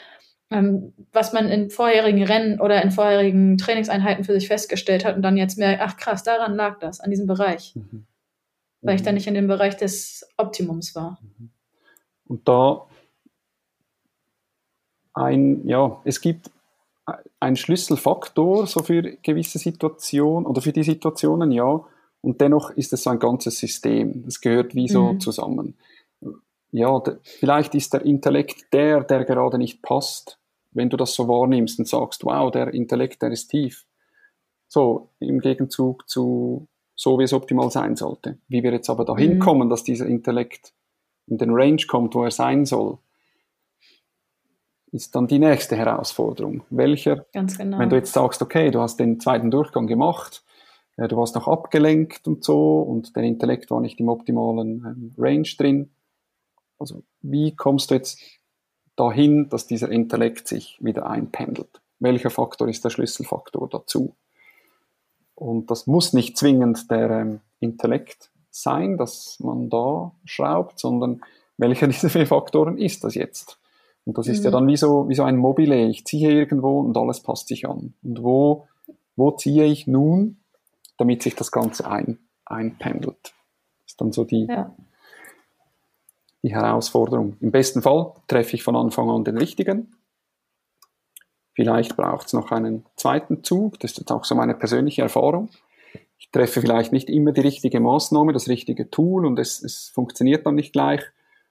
[0.50, 5.22] ähm, was man in vorherigen Rennen oder in vorherigen Trainingseinheiten für sich festgestellt hat und
[5.22, 7.74] dann jetzt merkt, ach krass, daran lag das, an diesem Bereich.
[7.76, 8.06] Mhm.
[8.80, 9.18] Weil ich dann mhm.
[9.18, 11.20] nicht in dem Bereich des Optimums war.
[11.22, 11.50] Mhm.
[12.26, 12.86] Und da
[15.18, 16.50] ein, ja, es gibt
[17.40, 21.84] einen Schlüsselfaktor so für gewisse Situationen oder für die Situationen, ja.
[22.20, 24.24] Und dennoch ist es so ein ganzes System.
[24.24, 25.20] Das gehört wie so mhm.
[25.20, 25.74] zusammen.
[26.70, 30.38] Ja, vielleicht ist der Intellekt der, der gerade nicht passt,
[30.72, 33.86] wenn du das so wahrnimmst und sagst, wow, der Intellekt, der ist tief.
[34.66, 38.38] So, im Gegenzug zu so, wie es optimal sein sollte.
[38.48, 39.38] Wie wir jetzt aber dahin mhm.
[39.38, 40.74] kommen, dass dieser Intellekt
[41.26, 42.98] in den Range kommt, wo er sein soll,
[44.92, 46.62] ist dann die nächste Herausforderung.
[46.70, 47.78] Welcher, genau.
[47.78, 50.42] wenn du jetzt sagst, okay, du hast den zweiten Durchgang gemacht,
[50.96, 55.14] äh, du warst noch abgelenkt und so und der Intellekt war nicht im optimalen ähm,
[55.16, 55.90] Range drin.
[56.78, 58.20] Also wie kommst du jetzt
[58.96, 61.80] dahin, dass dieser Intellekt sich wieder einpendelt?
[62.00, 64.14] Welcher Faktor ist der Schlüsselfaktor dazu?
[65.34, 71.22] Und das muss nicht zwingend der ähm, Intellekt sein, dass man da schraubt, sondern
[71.56, 73.58] welcher dieser vier Faktoren ist das jetzt?
[74.08, 74.44] Und das ist mhm.
[74.46, 75.86] ja dann wie so, wie so ein Mobile.
[75.86, 77.92] Ich ziehe irgendwo und alles passt sich an.
[78.02, 78.66] Und wo,
[79.16, 80.38] wo ziehe ich nun,
[80.96, 83.18] damit sich das Ganze ein, einpendelt?
[83.22, 83.34] Das
[83.88, 84.74] ist dann so die, ja.
[86.42, 87.36] die Herausforderung.
[87.40, 89.94] Im besten Fall treffe ich von Anfang an den richtigen.
[91.52, 93.78] Vielleicht braucht es noch einen zweiten Zug.
[93.80, 95.50] Das ist jetzt auch so meine persönliche Erfahrung.
[96.16, 100.46] Ich treffe vielleicht nicht immer die richtige Maßnahme, das richtige Tool und es, es funktioniert
[100.46, 101.02] dann nicht gleich.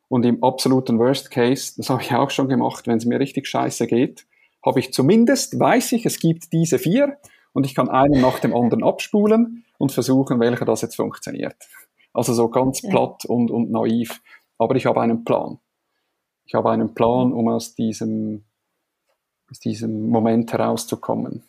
[0.10, 3.48] Und im absoluten Worst Case, das habe ich auch schon gemacht, wenn es mir richtig
[3.48, 4.26] scheiße geht,
[4.66, 7.18] habe ich zumindest, weiß ich, es gibt diese vier
[7.54, 11.56] und ich kann einen nach dem anderen abspulen und versuchen, welcher das jetzt funktioniert.
[12.14, 14.22] Also so ganz platt und, und naiv.
[14.58, 15.60] Aber ich habe einen Plan.
[16.46, 18.46] Ich habe einen Plan, um aus diesem,
[19.52, 21.44] aus diesem Moment herauszukommen.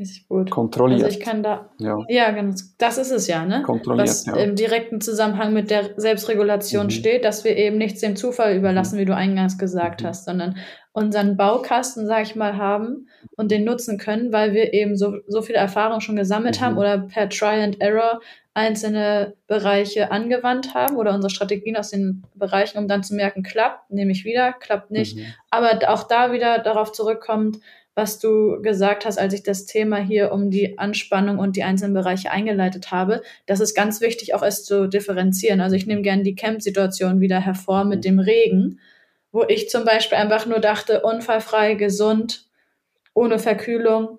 [0.00, 0.50] Richtig gut.
[0.50, 1.04] Kontrolliert.
[1.04, 3.62] Also ich kann da, ja, ja ganz, das ist es ja, ne?
[3.62, 4.34] Kontrolliert, Was ja.
[4.36, 6.90] im direkten Zusammenhang mit der Selbstregulation mhm.
[6.90, 9.00] steht, dass wir eben nichts dem Zufall überlassen, mhm.
[9.00, 10.06] wie du eingangs gesagt mhm.
[10.06, 10.56] hast, sondern
[10.92, 15.42] unseren Baukasten, sag ich mal, haben und den nutzen können, weil wir eben so, so
[15.42, 16.78] viel Erfahrung schon gesammelt haben mhm.
[16.78, 18.20] oder per Try and Error
[18.54, 23.90] einzelne Bereiche angewandt haben oder unsere Strategien aus den Bereichen, um dann zu merken, klappt,
[23.90, 25.16] nehme ich wieder, klappt nicht.
[25.16, 25.26] Mhm.
[25.50, 27.58] Aber auch da wieder darauf zurückkommt,
[28.00, 31.92] was du gesagt hast, als ich das Thema hier um die Anspannung und die einzelnen
[31.92, 35.60] Bereiche eingeleitet habe, dass es ganz wichtig auch ist zu differenzieren.
[35.60, 38.80] Also ich nehme gerne die Camp-Situation wieder hervor mit dem Regen,
[39.32, 42.46] wo ich zum Beispiel einfach nur dachte, unfallfrei, gesund,
[43.12, 44.18] ohne Verkühlung,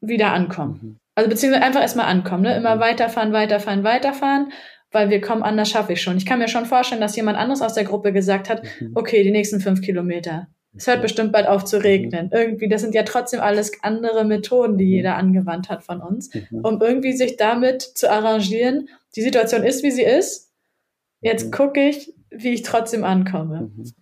[0.00, 0.80] wieder ankommen.
[0.82, 0.96] Mhm.
[1.14, 2.56] Also beziehungsweise einfach erstmal ankommen, ne?
[2.56, 2.80] immer mhm.
[2.80, 4.52] weiterfahren, weiterfahren, weiterfahren,
[4.90, 6.16] weil wir kommen, anders schaffe ich schon.
[6.16, 8.92] Ich kann mir schon vorstellen, dass jemand anderes aus der Gruppe gesagt hat, mhm.
[8.96, 12.30] okay, die nächsten fünf Kilometer, es hört bestimmt bald auf zu regnen.
[12.32, 16.64] Irgendwie, das sind ja trotzdem alles andere Methoden, die jeder angewandt hat von uns, mhm.
[16.64, 18.88] um irgendwie sich damit zu arrangieren.
[19.14, 20.52] Die Situation ist, wie sie ist.
[21.20, 21.50] Jetzt mhm.
[21.50, 23.70] gucke ich, wie ich trotzdem ankomme.
[23.74, 23.92] Mhm.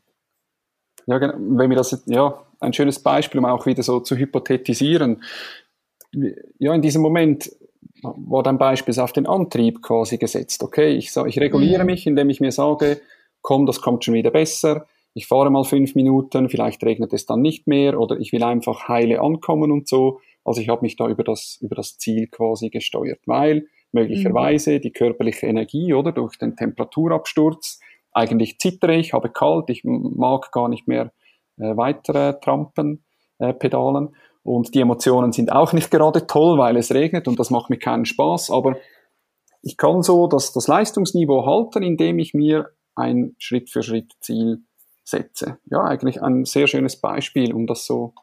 [1.07, 1.35] Ja, genau.
[1.39, 5.23] Wenn wir das, ja, ein schönes Beispiel, um auch wieder so zu hypothetisieren.
[6.59, 7.53] Ja, in diesem Moment
[8.03, 10.63] war dein Beispiel auf den Antrieb quasi gesetzt.
[10.63, 13.01] Okay, ich, ich reguliere mich, indem ich mir sage,
[13.43, 17.41] komm, das kommt schon wieder besser ich fahre mal fünf Minuten, vielleicht regnet es dann
[17.41, 20.21] nicht mehr oder ich will einfach heile ankommen und so.
[20.45, 24.81] Also ich habe mich da über das, über das Ziel quasi gesteuert, weil möglicherweise mhm.
[24.81, 27.81] die körperliche Energie oder durch den Temperaturabsturz,
[28.13, 31.13] eigentlich zittere ich, habe kalt, ich mag gar nicht mehr
[31.59, 33.05] äh, weiter äh, trampen,
[33.39, 34.17] äh, pedalen.
[34.43, 37.79] Und die Emotionen sind auch nicht gerade toll, weil es regnet und das macht mir
[37.79, 38.51] keinen Spaß.
[38.51, 38.77] Aber
[39.63, 43.71] ich kann so das, das Leistungsniveau halten, indem ich mir ein Schritt
[45.05, 45.59] setze.
[45.71, 48.15] Ja, eigentlich ein sehr schönes Beispiel, um das so,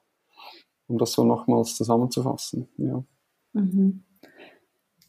[0.87, 2.67] um das so nochmals zusammenzufassen.
[2.77, 3.03] Ja.
[3.53, 4.03] Mhm.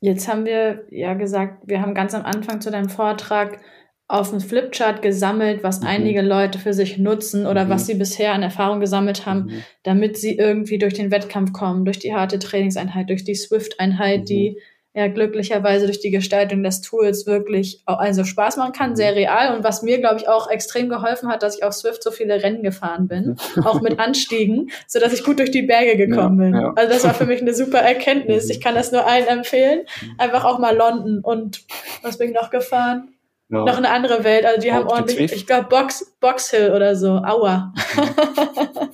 [0.00, 3.60] Jetzt haben wir ja gesagt, wir haben ganz am Anfang zu deinem Vortrag
[4.08, 5.86] auf dem Flipchart gesammelt, was mhm.
[5.86, 7.68] einige Leute für sich nutzen oder mhm.
[7.70, 9.62] was sie bisher an Erfahrung gesammelt haben, mhm.
[9.84, 14.56] damit sie irgendwie durch den Wettkampf kommen, durch die harte Trainingseinheit, durch die Swift-Einheit, die
[14.58, 19.56] mhm ja glücklicherweise durch die Gestaltung des Tools wirklich also Spaß machen kann, sehr real
[19.56, 22.42] und was mir glaube ich auch extrem geholfen hat, dass ich auf Swift so viele
[22.42, 26.44] Rennen gefahren bin, auch mit Anstiegen, so dass ich gut durch die Berge gekommen ja,
[26.44, 26.54] bin.
[26.60, 26.72] Ja.
[26.76, 28.50] Also das war für mich eine super Erkenntnis.
[28.50, 29.86] Ich kann das nur allen empfehlen,
[30.18, 31.62] einfach auch mal London und
[32.02, 33.08] was bin ich noch gefahren?
[33.48, 33.64] Ja.
[33.64, 37.16] Noch eine andere Welt, also die haben ordentlich, ich glaube Box Box Hill oder so,
[37.16, 37.72] Aua.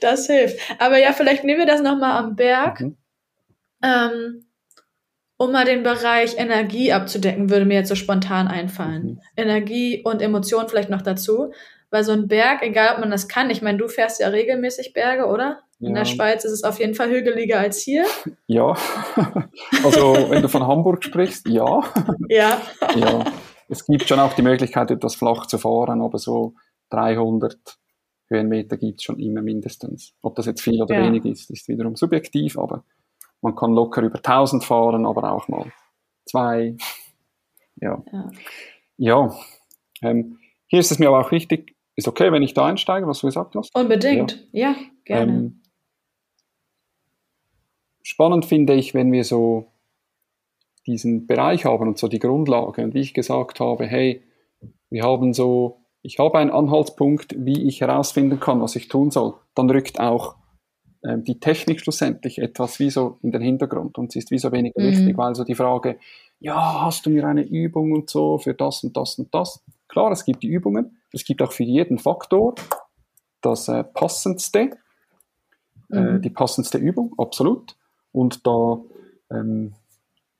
[0.00, 0.58] das hilft.
[0.78, 2.80] Aber ja, vielleicht nehmen wir das noch mal am Berg.
[2.80, 2.96] Mhm
[3.82, 4.44] Ähm,
[5.40, 9.02] um mal den Bereich Energie abzudecken, würde mir jetzt so spontan einfallen.
[9.02, 9.20] Mhm.
[9.38, 11.52] Energie und Emotionen vielleicht noch dazu.
[11.88, 14.92] Weil so ein Berg, egal ob man das kann, ich meine, du fährst ja regelmäßig
[14.92, 15.60] Berge, oder?
[15.80, 15.94] In Ja.
[15.94, 18.04] der Schweiz ist es auf jeden Fall hügeliger als hier.
[18.48, 18.76] Ja,
[19.84, 21.80] also wenn du von Hamburg sprichst, ja.
[22.28, 22.60] Ja.
[22.94, 23.24] ja.
[23.68, 26.54] Es gibt schon auch die Möglichkeit, etwas flach zu fahren, aber so
[26.90, 27.56] 300
[28.28, 30.12] Höhenmeter gibt es schon immer mindestens.
[30.22, 31.06] Ob das jetzt viel oder Ja.
[31.06, 32.84] wenig ist, ist wiederum subjektiv, aber
[33.42, 35.72] man kann locker über 1000 fahren, aber auch mal
[36.26, 36.76] zwei.
[37.76, 38.30] Ja, ja.
[38.96, 39.34] ja.
[40.02, 43.20] Ähm, hier ist es mir aber auch wichtig, ist okay, wenn ich da einsteige, was
[43.20, 43.74] du gesagt hast?
[43.74, 44.46] Unbedingt.
[44.52, 44.74] Ja,
[45.04, 45.32] gerne.
[45.32, 45.62] Ähm,
[48.02, 49.72] spannend finde ich, wenn wir so
[50.86, 52.82] diesen Bereich haben und so die Grundlage.
[52.82, 54.22] Und wie ich gesagt habe, hey,
[54.88, 59.34] wir haben so, ich habe einen Anhaltspunkt, wie ich herausfinden kann, was ich tun soll.
[59.54, 60.36] Dann rückt auch
[61.02, 64.82] die Technik schlussendlich etwas wie so in den Hintergrund und sie ist wie so weniger
[64.82, 64.88] Mhm.
[64.88, 65.98] wichtig, weil so die Frage,
[66.40, 69.62] ja, hast du mir eine Übung und so für das und das und das?
[69.88, 72.54] Klar, es gibt die Übungen, es gibt auch für jeden Faktor
[73.40, 74.76] das äh, passendste,
[75.90, 76.22] äh, Mhm.
[76.22, 77.76] die passendste Übung, absolut.
[78.12, 78.80] Und da
[79.30, 79.74] ähm,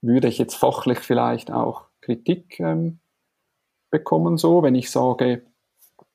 [0.02, 2.98] würde ich jetzt fachlich vielleicht auch Kritik ähm,
[3.90, 5.42] bekommen, so, wenn ich sage,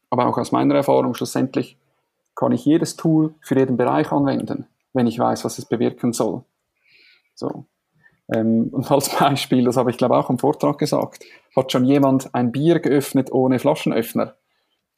[0.09, 1.77] aber auch aus meiner Erfahrung schlussendlich
[2.35, 6.43] kann ich jedes Tool für jeden Bereich anwenden, wenn ich weiß, was es bewirken soll.
[7.33, 7.65] So.
[8.33, 11.23] Ähm, und als Beispiel, das habe ich glaube auch am Vortrag gesagt,
[11.55, 14.35] hat schon jemand ein Bier geöffnet ohne Flaschenöffner?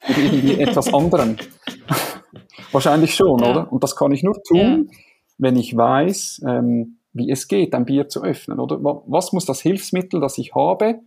[0.06, 1.36] Mit irgendwie etwas anderem?
[2.72, 3.50] Wahrscheinlich schon, Ja.
[3.50, 3.72] oder?
[3.72, 4.90] Und das kann ich nur tun,
[5.38, 8.82] wenn ich weiß, ähm, wie es geht, ein Bier zu öffnen, oder?
[8.82, 11.00] Wa- Was muss das Hilfsmittel, das ich habe,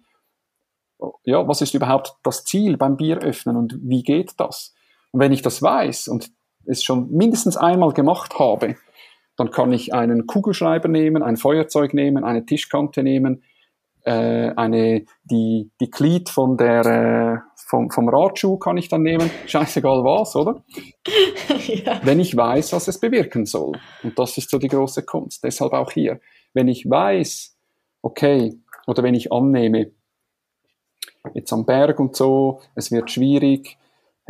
[1.23, 4.73] ja, was ist überhaupt das Ziel beim Bier öffnen und wie geht das?
[5.12, 6.32] Und wenn ich das weiß und
[6.66, 8.76] es schon mindestens einmal gemacht habe,
[9.38, 13.43] dann kann ich einen Kugelschreiber nehmen, ein Feuerzeug nehmen, eine Tischkante nehmen,
[14.03, 19.30] äh, eine, die, die Glied von der, äh, vom, vom Radschuh kann ich dann nehmen,
[19.47, 20.64] scheißegal was, oder?
[21.68, 22.01] ja.
[22.03, 23.80] Wenn ich weiß, was es bewirken soll.
[24.03, 25.43] Und das ist so die große Kunst.
[25.43, 26.20] Deshalb auch hier.
[26.53, 27.55] Wenn ich weiß,
[28.01, 29.91] okay, oder wenn ich annehme,
[31.34, 33.78] jetzt am Berg und so, es wird schwierig,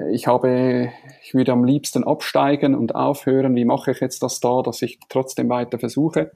[0.10, 0.92] ich habe,
[1.24, 5.00] ich würde am liebsten absteigen und aufhören, wie mache ich jetzt das da, dass ich
[5.10, 6.32] trotzdem weiter versuche?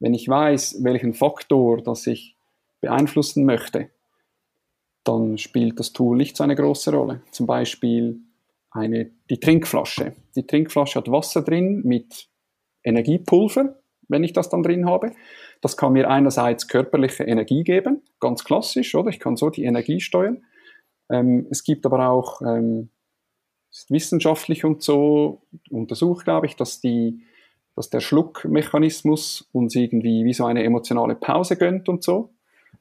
[0.00, 2.36] Wenn ich weiß, welchen Faktor, das ich
[2.80, 3.90] beeinflussen möchte,
[5.04, 7.22] dann spielt das Tool nicht so eine große Rolle.
[7.30, 8.20] Zum Beispiel
[8.70, 10.14] eine, die Trinkflasche.
[10.34, 12.28] Die Trinkflasche hat Wasser drin mit
[12.82, 13.76] Energiepulver,
[14.08, 15.12] wenn ich das dann drin habe.
[15.60, 19.08] Das kann mir einerseits körperliche Energie geben, ganz klassisch, oder?
[19.08, 20.44] Ich kann so die Energie steuern.
[21.10, 22.90] Ähm, es gibt aber auch, ähm,
[23.74, 27.24] ist wissenschaftlich und so untersucht, glaube ich, dass, die,
[27.74, 32.30] dass der Schluckmechanismus uns irgendwie wie so eine emotionale Pause gönnt und so.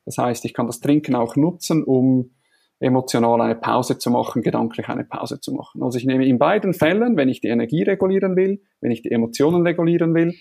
[0.05, 2.31] Das heißt, ich kann das Trinken auch nutzen, um
[2.79, 5.81] emotional eine Pause zu machen, gedanklich eine Pause zu machen.
[5.81, 9.11] Also ich nehme in beiden Fällen, wenn ich die Energie regulieren will, wenn ich die
[9.11, 10.35] Emotionen regulieren will,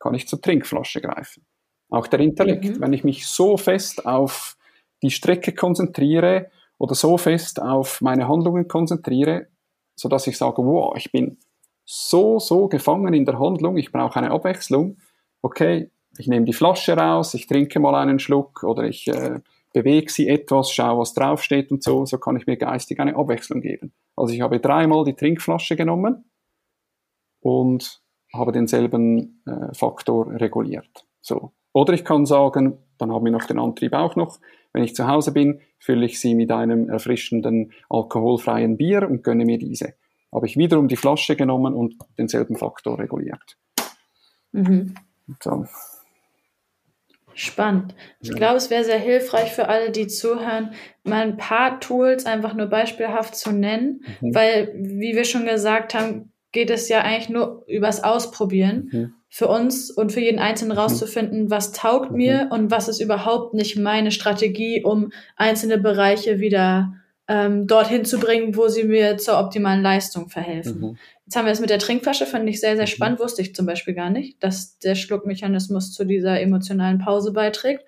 [0.00, 1.44] kann ich zur Trinkflasche greifen.
[1.90, 2.80] Auch der Intellekt, Mhm.
[2.80, 4.56] wenn ich mich so fest auf
[5.02, 9.48] die Strecke konzentriere oder so fest auf meine Handlungen konzentriere,
[9.94, 11.38] so dass ich sage, wow, ich bin
[11.84, 14.98] so, so gefangen in der Handlung, ich brauche eine Abwechslung.
[15.42, 19.40] Okay, ich nehme die Flasche raus, ich trinke mal einen Schluck oder ich äh,
[19.72, 23.60] bewege sie etwas, schaue, was draufsteht und so, so kann ich mir geistig eine Abwechslung
[23.60, 23.92] geben.
[24.16, 26.24] Also ich habe dreimal die Trinkflasche genommen
[27.40, 31.06] und habe denselben äh, Faktor reguliert.
[31.20, 31.52] So.
[31.72, 34.38] Oder ich kann sagen, dann haben wir noch den Antrieb auch noch.
[34.72, 39.44] Wenn ich zu Hause bin, fülle ich sie mit einem erfrischenden, alkoholfreien Bier und gönne
[39.44, 39.94] mir diese.
[40.32, 43.58] Habe ich wiederum die Flasche genommen und denselben Faktor reguliert.
[44.52, 44.94] Mhm.
[45.40, 45.66] So.
[47.34, 47.94] Spannend.
[48.20, 48.34] Ich Ja.
[48.34, 52.66] glaube, es wäre sehr hilfreich für alle, die zuhören, mal ein paar Tools einfach nur
[52.66, 54.34] beispielhaft zu nennen, Mhm.
[54.34, 59.14] weil, wie wir schon gesagt haben, geht es ja eigentlich nur übers Ausprobieren Mhm.
[59.34, 62.16] Für uns und für jeden Einzelnen rauszufinden, was taugt Mhm.
[62.18, 66.92] mir und was ist überhaupt nicht meine Strategie, um einzelne Bereiche wieder
[67.28, 70.80] ähm, dorthin zu bringen, wo sie mir zur optimalen Leistung verhelfen.
[70.80, 70.96] Mhm.
[71.24, 72.88] Jetzt haben wir es mit der Trinkflasche, fand ich sehr, sehr Mhm.
[72.88, 77.86] spannend, wusste ich zum Beispiel gar nicht, dass der Schluckmechanismus zu dieser emotionalen Pause beiträgt.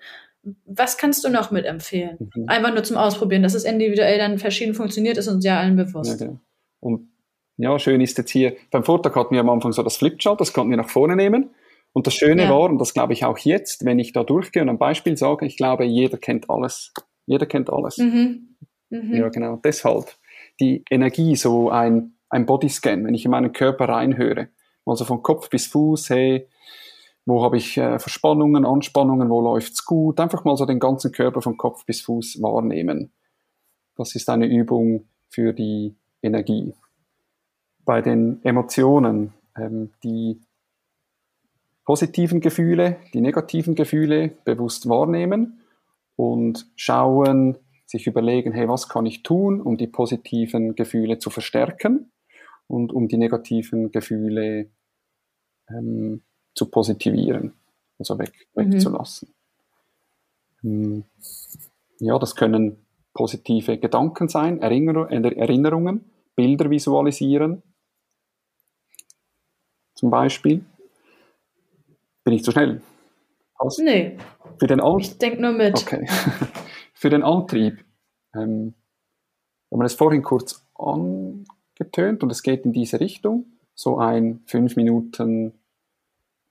[0.65, 2.31] Was kannst du noch mit empfehlen?
[2.33, 2.49] Mhm.
[2.49, 5.83] Einfach nur zum Ausprobieren, dass es individuell dann verschieden funktioniert, ist uns ja allen Ja,
[5.83, 6.17] bewusst.
[6.17, 6.39] genau.
[6.79, 7.09] Und
[7.57, 10.53] ja, schön ist jetzt hier, beim Vortrag hatten wir am Anfang so das Flipchart, das
[10.53, 11.51] konnten wir nach vorne nehmen.
[11.93, 12.49] Und das Schöne Ja.
[12.49, 15.45] war, und das glaube ich auch jetzt, wenn ich da durchgehe und ein Beispiel sage,
[15.45, 16.93] ich glaube, jeder kennt alles.
[17.25, 17.97] Jeder kennt alles.
[17.97, 18.57] Mhm.
[18.89, 19.13] Mhm.
[19.15, 19.59] Ja, genau.
[19.63, 20.15] Deshalb
[20.59, 24.49] die Energie, so ein, ein Bodyscan, wenn ich in meinen Körper reinhöre,
[24.85, 26.47] also von Kopf bis Fuß, hey,
[27.25, 30.19] wo habe ich äh, Verspannungen, Anspannungen, wo läuft's gut.
[30.19, 33.13] Einfach mal so den ganzen Körper von Kopf bis Fuß wahrnehmen.
[33.95, 36.73] Das ist eine Übung für die Energie.
[37.85, 40.41] Bei den Emotionen, ähm, die
[41.85, 45.61] positiven Gefühle, die negativen Gefühle bewusst wahrnehmen
[46.15, 52.11] und schauen, sich überlegen, hey, was kann ich tun, um die positiven Gefühle zu verstärken
[52.67, 54.69] und um die negativen Gefühle
[55.69, 56.23] ähm,
[56.55, 57.53] zu positivieren,
[57.99, 58.73] also weg, mhm.
[58.73, 59.29] wegzulassen.
[60.63, 61.03] Ähm,
[61.99, 62.77] ja, das können
[63.13, 66.05] positive Gedanken sein, Erinner Erinnerungen,
[66.35, 67.61] Bilder visualisieren,
[69.95, 70.63] zum Beispiel.
[72.23, 72.81] Bin ich zu schnell?
[73.55, 73.79] Passt?
[73.79, 74.17] Nee.
[74.59, 75.75] Für den ich denke nur mit.
[75.75, 76.07] Okay.
[76.93, 77.83] Für den Antrieb
[78.33, 78.73] ähm,
[79.71, 83.45] haben wir es vorhin kurz angetönt und es geht in diese Richtung.
[83.73, 85.53] So ein 5 Minuten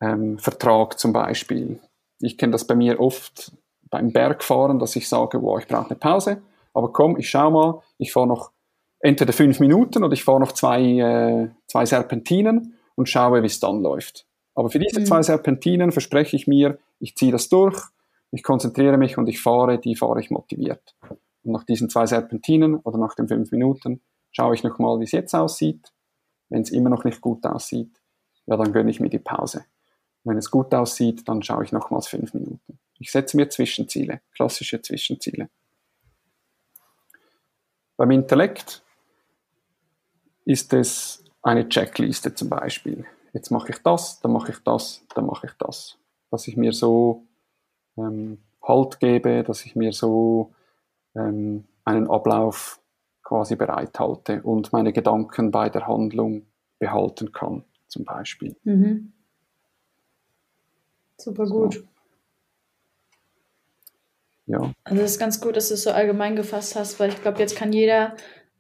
[0.01, 1.80] ähm, Vertrag zum Beispiel.
[2.20, 3.53] Ich kenne das bei mir oft
[3.90, 6.42] beim Bergfahren, dass ich sage, wow, ich brauche eine Pause,
[6.72, 8.51] aber komm, ich schau mal, ich fahre noch
[9.01, 13.61] entweder fünf Minuten oder ich fahre noch zwei, äh, zwei Serpentinen und schaue, wie es
[13.61, 14.26] dann läuft.
[14.55, 15.07] Aber für diese mhm.
[15.07, 17.80] zwei Serpentinen verspreche ich mir, ich ziehe das durch,
[18.30, 20.95] ich konzentriere mich und ich fahre, die fahre ich motiviert.
[21.42, 25.12] Und nach diesen zwei Serpentinen oder nach den fünf Minuten schaue ich nochmal, wie es
[25.12, 25.92] jetzt aussieht.
[26.49, 28.01] Wenn es immer noch nicht gut aussieht,
[28.47, 29.64] ja, dann gönne ich mir die Pause.
[30.24, 32.78] Wenn es gut aussieht, dann schaue ich nochmals fünf Minuten.
[32.99, 35.49] Ich setze mir Zwischenziele, klassische Zwischenziele.
[37.97, 38.82] Beim Intellekt
[40.45, 43.05] ist es eine Checkliste zum Beispiel.
[43.32, 45.99] Jetzt mache ich das, dann mache ich das, dann mache ich das.
[46.30, 47.26] Dass ich mir so
[47.97, 50.53] ähm, Halt gebe, dass ich mir so
[51.14, 52.80] ähm, einen Ablauf
[53.22, 56.47] quasi bereithalte und meine Gedanken bei der Handlung
[56.78, 58.57] behalten kann, zum Beispiel.
[58.64, 59.12] Mhm.
[61.18, 61.74] Super gut.
[61.74, 61.82] So.
[64.47, 64.72] Ja.
[64.84, 67.38] Also es ist ganz gut, dass du es so allgemein gefasst hast, weil ich glaube,
[67.38, 68.16] jetzt kann jeder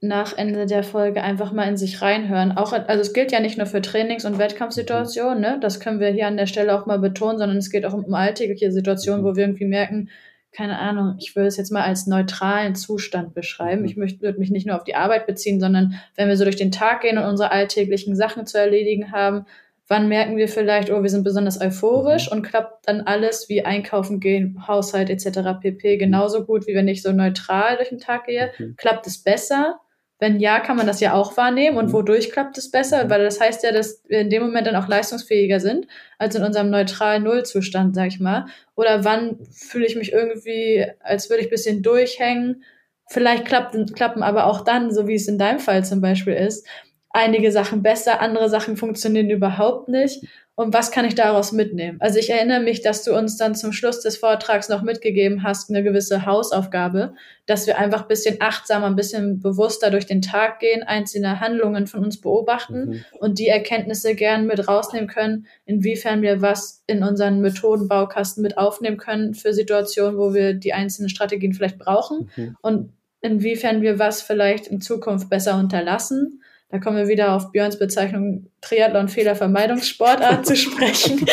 [0.06, 2.56] nach Ende der Folge einfach mal in sich reinhören.
[2.56, 5.58] Auch, also es gilt ja nicht nur für Trainings- und Wettkampfsituationen, ne?
[5.60, 8.14] Das können wir hier an der Stelle auch mal betonen, sondern es geht auch um
[8.14, 10.08] alltägliche Situationen, wo wir irgendwie merken,
[10.54, 13.82] keine Ahnung, ich würde es jetzt mal als neutralen Zustand beschreiben.
[13.82, 13.88] Mhm.
[13.88, 16.56] Ich möchte, würde mich nicht nur auf die Arbeit beziehen, sondern wenn wir so durch
[16.56, 19.46] den Tag gehen und unsere alltäglichen Sachen zu erledigen haben,
[19.88, 22.38] wann merken wir vielleicht, oh, wir sind besonders euphorisch mhm.
[22.38, 25.60] und klappt dann alles wie einkaufen gehen, Haushalt etc.
[25.60, 25.98] pp.
[25.98, 28.52] genauso gut, wie wenn ich so neutral durch den Tag gehe?
[28.76, 29.80] Klappt es besser?
[30.24, 31.92] Wenn ja, kann man das ja auch wahrnehmen und mhm.
[31.92, 33.04] wodurch klappt es besser?
[33.04, 33.10] Mhm.
[33.10, 36.42] Weil das heißt ja, dass wir in dem Moment dann auch leistungsfähiger sind als in
[36.42, 38.46] unserem neutralen Nullzustand, sag ich mal.
[38.74, 42.64] Oder wann fühle ich mich irgendwie, als würde ich bisschen durchhängen?
[43.06, 46.66] Vielleicht klappen, klappen aber auch dann, so wie es in deinem Fall zum Beispiel ist,
[47.14, 50.26] einige Sachen besser, andere Sachen funktionieren überhaupt nicht.
[50.56, 51.96] Und was kann ich daraus mitnehmen?
[52.00, 55.68] Also ich erinnere mich, dass du uns dann zum Schluss des Vortrags noch mitgegeben hast,
[55.68, 57.14] eine gewisse Hausaufgabe,
[57.46, 61.88] dass wir einfach ein bisschen achtsamer, ein bisschen bewusster durch den Tag gehen, einzelne Handlungen
[61.88, 63.04] von uns beobachten mhm.
[63.18, 68.96] und die Erkenntnisse gern mit rausnehmen können, inwiefern wir was in unseren Methodenbaukasten mit aufnehmen
[68.96, 72.56] können für Situationen, wo wir die einzelnen Strategien vielleicht brauchen mhm.
[72.62, 72.92] und
[73.22, 76.40] inwiefern wir was vielleicht in Zukunft besser unterlassen
[76.74, 81.24] da kommen wir wieder auf Björns Bezeichnung Triathlon-Fehlervermeidungssportart zu sprechen,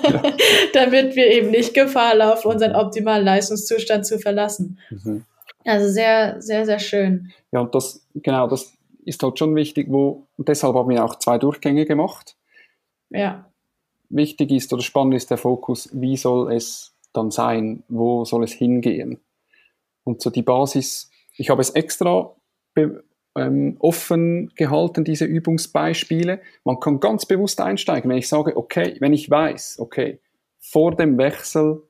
[0.74, 4.78] damit wir eben nicht Gefahr laufen, unseren optimalen Leistungszustand zu verlassen.
[4.90, 5.24] Mhm.
[5.64, 7.32] Also sehr, sehr, sehr schön.
[7.50, 8.72] Ja, und das, genau, das
[9.04, 12.36] ist halt schon wichtig, wo, und deshalb haben wir auch zwei Durchgänge gemacht.
[13.08, 13.50] Ja.
[14.08, 18.52] Wichtig ist oder spannend ist der Fokus, wie soll es dann sein, wo soll es
[18.52, 19.18] hingehen?
[20.04, 22.36] Und so die Basis, ich habe es extra
[23.36, 26.40] ähm, offen gehalten, diese Übungsbeispiele.
[26.64, 30.20] Man kann ganz bewusst einsteigen, wenn ich sage, okay, wenn ich weiß, okay,
[30.58, 31.82] vor dem Wechsel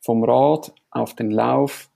[0.00, 1.90] vom Rad auf den Lauf,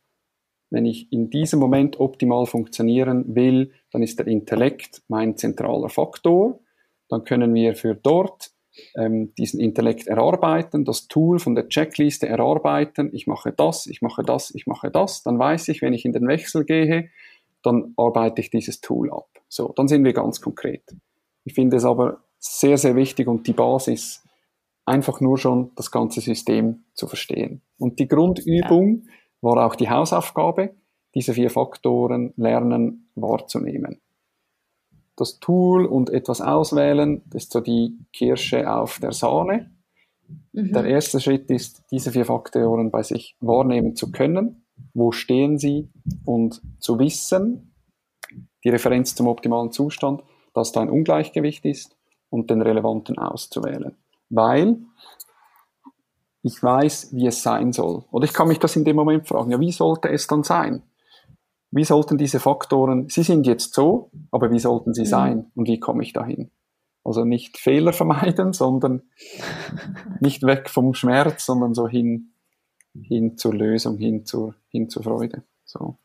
[0.71, 6.61] wenn ich in diesem Moment optimal funktionieren will, dann ist der Intellekt mein zentraler Faktor.
[7.09, 8.51] Dann können wir für dort
[8.97, 13.11] ähm, diesen Intellekt erarbeiten, das Tool von der Checkliste erarbeiten.
[13.13, 15.23] Ich mache das, ich mache das, ich mache das.
[15.23, 17.11] Dann weiß ich, wenn ich in den Wechsel gehe,
[17.67, 19.29] dann arbeite ich dieses Tool ab.
[19.49, 20.85] So, dann sind wir ganz konkret.
[21.45, 24.23] Ich finde es aber sehr, sehr wichtig und die Basis,
[24.85, 27.61] einfach nur schon das ganze System zu verstehen.
[27.77, 29.09] Und die Grundübung
[29.41, 30.75] war auch die Hausaufgabe,
[31.15, 34.01] diese vier Faktoren lernen wahrzunehmen.
[35.17, 39.71] Das Tool und etwas auswählen, das ist so die Kirsche auf der Sahne.
[40.53, 40.73] Mhm.
[40.73, 45.89] Der erste Schritt ist, diese vier Faktoren bei sich wahrnehmen zu können wo stehen sie
[46.25, 47.73] und zu wissen,
[48.65, 50.23] die Referenz zum optimalen Zustand,
[50.55, 51.97] dass da ein Ungleichgewicht ist
[52.31, 53.97] und den relevanten auszuwählen.
[54.29, 54.79] Weil
[56.43, 58.05] ich weiß, wie es sein soll.
[58.11, 60.83] Oder ich kann mich das in dem Moment fragen, ja, wie sollte es dann sein?
[61.71, 65.81] Wie sollten diese Faktoren, sie sind jetzt so, aber wie sollten sie sein und wie
[65.81, 66.51] komme ich dahin?
[67.05, 69.03] Also nicht Fehler vermeiden, sondern
[70.21, 72.33] nicht weg vom Schmerz, sondern so hin,
[73.01, 75.43] hin zur Lösung, hin zur, hin zur Freude.
[75.65, 75.97] So.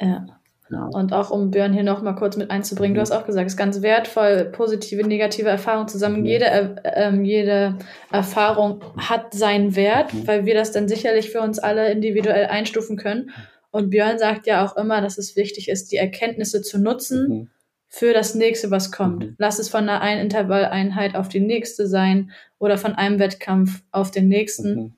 [0.00, 0.26] Ja.
[0.70, 0.84] Ja.
[0.84, 2.96] Und auch um Björn hier nochmal kurz mit einzubringen, mhm.
[2.96, 6.20] du hast auch gesagt, es ist ganz wertvoll, positive, negative Erfahrungen zusammen.
[6.20, 6.26] Mhm.
[6.26, 7.78] Jede, äh, jede
[8.12, 10.26] Erfahrung hat seinen Wert, mhm.
[10.26, 13.30] weil wir das dann sicherlich für uns alle individuell einstufen können.
[13.70, 17.48] Und Björn sagt ja auch immer, dass es wichtig ist, die Erkenntnisse zu nutzen mhm.
[17.88, 19.24] für das nächste, was kommt.
[19.24, 19.34] Mhm.
[19.38, 24.10] Lass es von einer einen Intervalleinheit auf die nächste sein oder von einem Wettkampf auf
[24.10, 24.74] den nächsten.
[24.74, 24.94] Mhm.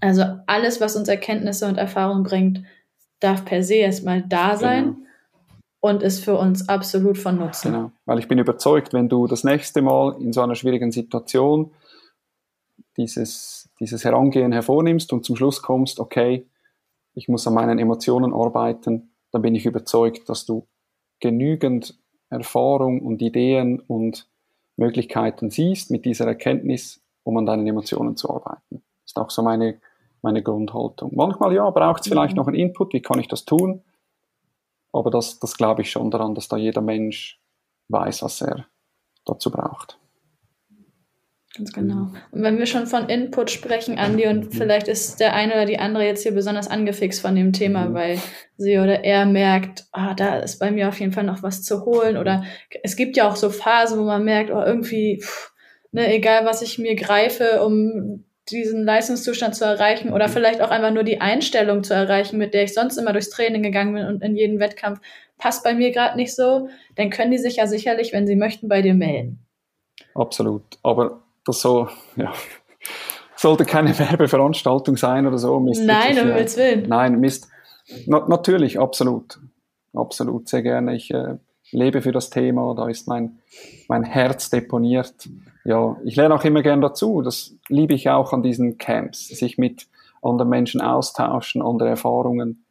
[0.00, 2.62] Also alles, was uns Erkenntnisse und Erfahrung bringt,
[3.20, 4.84] darf per se erstmal da sein.
[4.84, 5.06] Genau
[5.80, 7.72] und ist für uns absolut von Nutzen.
[7.72, 11.70] Genau, weil ich bin überzeugt, wenn du das nächste Mal in so einer schwierigen Situation
[12.96, 16.46] dieses, dieses Herangehen hervornimmst und zum Schluss kommst, okay,
[17.14, 20.66] ich muss an meinen Emotionen arbeiten, dann bin ich überzeugt, dass du
[21.18, 21.98] genügend
[22.28, 24.28] Erfahrung und Ideen und
[24.76, 28.82] Möglichkeiten siehst mit dieser Erkenntnis, um an deinen Emotionen zu arbeiten.
[29.02, 29.80] Das ist auch so meine,
[30.22, 31.12] meine Grundhaltung.
[31.14, 32.38] Manchmal ja, braucht es vielleicht mhm.
[32.38, 33.82] noch einen Input, wie kann ich das tun?
[34.92, 37.40] Aber das, das glaube ich schon daran, dass da jeder Mensch
[37.88, 38.66] weiß, was er
[39.24, 39.98] dazu braucht.
[41.56, 42.12] Ganz genau.
[42.30, 44.52] Und wenn wir schon von Input sprechen, Andi, und mhm.
[44.52, 47.94] vielleicht ist der eine oder die andere jetzt hier besonders angefixt von dem Thema, mhm.
[47.94, 48.18] weil
[48.56, 51.84] sie oder er merkt, ah, da ist bei mir auf jeden Fall noch was zu
[51.84, 52.16] holen.
[52.16, 52.44] Oder
[52.84, 55.52] es gibt ja auch so Phasen, wo man merkt, oh, irgendwie, pff,
[55.90, 60.90] ne, egal was ich mir greife, um diesen Leistungszustand zu erreichen oder vielleicht auch einfach
[60.90, 64.22] nur die Einstellung zu erreichen, mit der ich sonst immer durchs Training gegangen bin und
[64.22, 65.00] in jeden Wettkampf
[65.38, 68.68] passt bei mir gerade nicht so, dann können die sich ja sicherlich, wenn sie möchten,
[68.68, 69.46] bei dir melden.
[70.14, 70.62] Absolut.
[70.82, 72.32] Aber das so, ja,
[73.36, 75.58] sollte keine Werbeveranstaltung sein oder so.
[75.60, 76.88] Mist Nein, um Himmels Willen.
[76.88, 77.48] Nein, Mist.
[78.06, 79.38] Na, natürlich, absolut.
[79.94, 80.94] Absolut, sehr gerne.
[80.94, 81.36] Ich äh,
[81.72, 83.40] lebe für das Thema, da ist mein,
[83.88, 85.28] mein Herz deponiert
[85.64, 87.22] ja, ich lerne auch immer gern dazu.
[87.22, 89.88] Das liebe ich auch an diesen Camps, sich mit
[90.22, 92.64] anderen Menschen austauschen, andere Erfahrungen.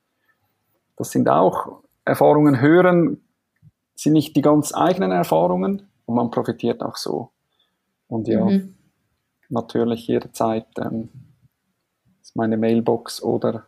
[0.95, 3.21] Das sind auch Erfahrungen hören,
[3.95, 7.31] sind nicht die ganz eigenen Erfahrungen und man profitiert auch so.
[8.07, 8.75] Und ja, mhm.
[9.49, 11.09] natürlich jederzeit ähm,
[12.21, 13.67] ist meine Mailbox oder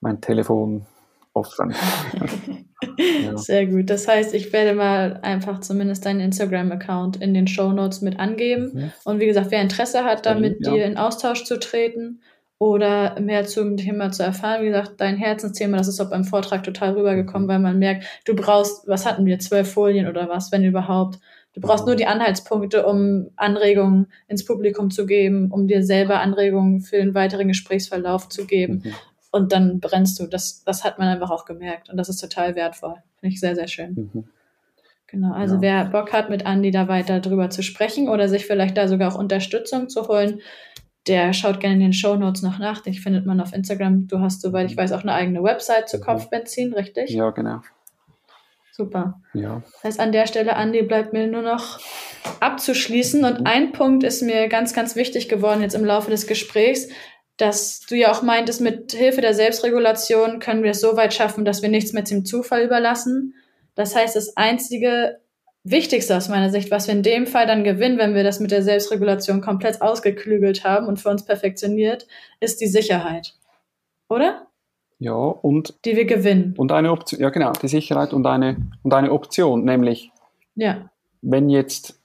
[0.00, 0.86] mein Telefon
[1.34, 1.74] offen.
[2.98, 3.36] ja.
[3.36, 3.90] Sehr gut.
[3.90, 8.70] Das heißt, ich werde mal einfach zumindest deinen Instagram-Account in den Show Notes mit angeben.
[8.74, 8.92] Mhm.
[9.04, 10.72] Und wie gesagt, wer Interesse hat, da mit ja.
[10.72, 12.20] dir in Austausch zu treten
[12.58, 16.62] oder mehr zum Thema zu erfahren, wie gesagt, dein Herzensthema, das ist auch beim Vortrag
[16.62, 17.50] total rübergekommen, mhm.
[17.50, 21.18] weil man merkt, du brauchst, was hatten wir, zwölf Folien oder was, wenn überhaupt.
[21.54, 21.98] Du brauchst nur mhm.
[21.98, 27.48] die Anhaltspunkte, um Anregungen ins Publikum zu geben, um dir selber Anregungen für den weiteren
[27.48, 28.82] Gesprächsverlauf zu geben.
[28.84, 28.92] Mhm
[29.32, 30.26] und dann brennst du.
[30.26, 32.94] Das, das hat man einfach auch gemerkt und das ist total wertvoll.
[33.18, 34.10] Finde ich sehr, sehr schön.
[34.12, 34.24] Mhm.
[35.08, 35.60] Genau, also ja.
[35.60, 39.12] wer Bock hat, mit Andi da weiter drüber zu sprechen oder sich vielleicht da sogar
[39.12, 40.40] auch Unterstützung zu holen,
[41.06, 42.80] der schaut gerne in den Show Notes noch nach.
[42.80, 44.06] Den findet man auf Instagram.
[44.06, 46.02] Du hast, soweit ich weiß, auch eine eigene Website zu mhm.
[46.02, 47.10] Kopfbenzin, richtig?
[47.10, 47.60] Ja, genau.
[48.70, 49.20] Super.
[49.34, 49.62] Ja.
[49.74, 51.78] Das heißt, an der Stelle, Andi, bleibt mir nur noch
[52.40, 53.22] abzuschließen.
[53.24, 53.46] Und mhm.
[53.46, 56.88] ein Punkt ist mir ganz, ganz wichtig geworden jetzt im Laufe des Gesprächs
[57.42, 61.44] dass du ja auch meintest, mit Hilfe der Selbstregulation können wir es so weit schaffen,
[61.44, 63.34] dass wir nichts mehr zum Zufall überlassen.
[63.74, 65.18] Das heißt, das einzige
[65.64, 68.52] Wichtigste aus meiner Sicht, was wir in dem Fall dann gewinnen, wenn wir das mit
[68.52, 72.06] der Selbstregulation komplett ausgeklügelt haben und für uns perfektioniert,
[72.38, 73.34] ist die Sicherheit.
[74.08, 74.46] Oder?
[75.00, 75.74] Ja, und.
[75.84, 76.54] Die wir gewinnen.
[76.56, 80.12] Und eine Option, ja genau, die Sicherheit und eine, und eine Option, nämlich,
[80.54, 80.90] ja.
[81.22, 82.00] wenn jetzt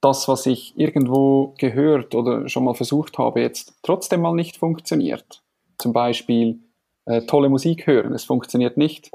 [0.00, 5.42] das, was ich irgendwo gehört oder schon mal versucht habe, jetzt trotzdem mal nicht funktioniert.
[5.78, 6.60] Zum Beispiel
[7.04, 9.10] äh, tolle Musik hören, es funktioniert nicht,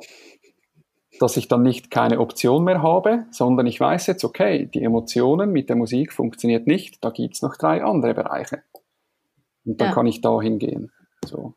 [1.19, 5.51] dass ich dann nicht keine Option mehr habe, sondern ich weiß jetzt, okay, die Emotionen
[5.51, 8.63] mit der Musik funktioniert nicht, da gibt es noch drei andere Bereiche.
[9.65, 9.93] Und dann ja.
[9.93, 10.91] kann ich da hingehen.
[11.25, 11.53] So.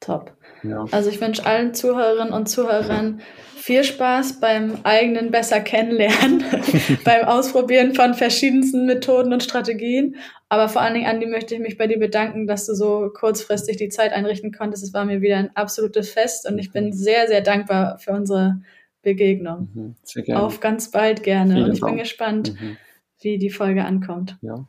[0.00, 0.36] Top.
[0.64, 0.86] Ja.
[0.90, 3.20] Also ich wünsche allen Zuhörerinnen und Zuhörern
[3.56, 6.44] viel Spaß beim eigenen besser kennenlernen,
[7.04, 10.16] beim Ausprobieren von verschiedensten Methoden und Strategien.
[10.50, 13.78] Aber vor allen Dingen, Andi, möchte ich mich bei dir bedanken, dass du so kurzfristig
[13.78, 14.84] die Zeit einrichten konntest.
[14.84, 18.60] Es war mir wieder ein absolutes Fest und ich bin sehr, sehr dankbar für unsere
[19.00, 19.68] Begegnung.
[19.72, 20.34] Mhm.
[20.34, 21.54] Auf ganz bald gerne.
[21.54, 21.92] Vielen und ich Dank.
[21.92, 22.76] bin gespannt, mhm.
[23.20, 24.36] wie die Folge ankommt.
[24.42, 24.66] Ja.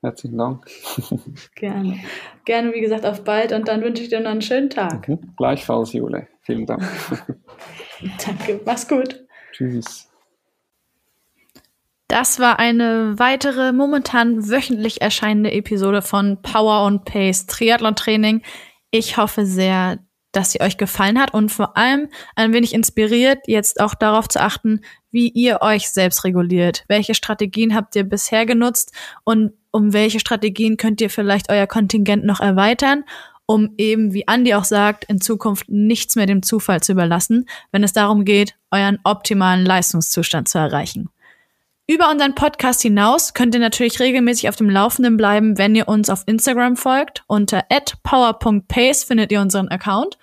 [0.00, 0.64] Herzlichen Dank.
[1.56, 1.98] Gerne.
[2.44, 5.08] Gerne, wie gesagt, auf bald und dann wünsche ich dir noch einen schönen Tag.
[5.08, 5.34] Mhm.
[5.36, 6.28] Gleichfalls, Jule.
[6.42, 6.82] Vielen Dank.
[8.24, 8.60] Danke.
[8.64, 9.26] Mach's gut.
[9.52, 10.08] Tschüss.
[12.06, 18.42] Das war eine weitere momentan wöchentlich erscheinende Episode von Power und Pace Triathlon Training.
[18.90, 19.98] Ich hoffe sehr,
[20.32, 24.40] dass sie euch gefallen hat und vor allem ein wenig inspiriert, jetzt auch darauf zu
[24.40, 26.84] achten, wie ihr euch selbst reguliert.
[26.88, 28.92] Welche Strategien habt ihr bisher genutzt
[29.24, 33.04] und um welche Strategien könnt ihr vielleicht euer Kontingent noch erweitern,
[33.46, 37.82] um eben, wie Andi auch sagt, in Zukunft nichts mehr dem Zufall zu überlassen, wenn
[37.82, 41.08] es darum geht, euren optimalen Leistungszustand zu erreichen.
[41.90, 46.10] Über unseren Podcast hinaus könnt ihr natürlich regelmäßig auf dem Laufenden bleiben, wenn ihr uns
[46.10, 47.24] auf Instagram folgt.
[47.28, 47.64] Unter
[48.02, 50.18] power.pace findet ihr unseren Account.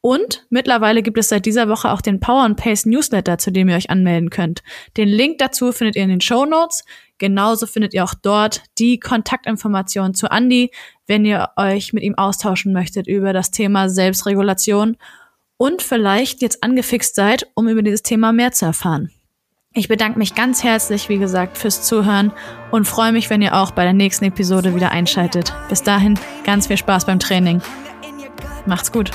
[0.00, 3.68] Und mittlerweile gibt es seit dieser Woche auch den Power and Pace Newsletter, zu dem
[3.68, 4.62] ihr euch anmelden könnt.
[4.96, 6.84] Den Link dazu findet ihr in den Show Notes.
[7.18, 10.70] Genauso findet ihr auch dort die Kontaktinformationen zu Andy,
[11.08, 14.96] wenn ihr euch mit ihm austauschen möchtet über das Thema Selbstregulation
[15.56, 19.10] und vielleicht jetzt angefixt seid, um über dieses Thema mehr zu erfahren.
[19.78, 22.32] Ich bedanke mich ganz herzlich, wie gesagt, fürs Zuhören
[22.72, 25.54] und freue mich, wenn ihr auch bei der nächsten Episode wieder einschaltet.
[25.68, 27.62] Bis dahin, ganz viel Spaß beim Training.
[28.66, 29.12] Macht's gut.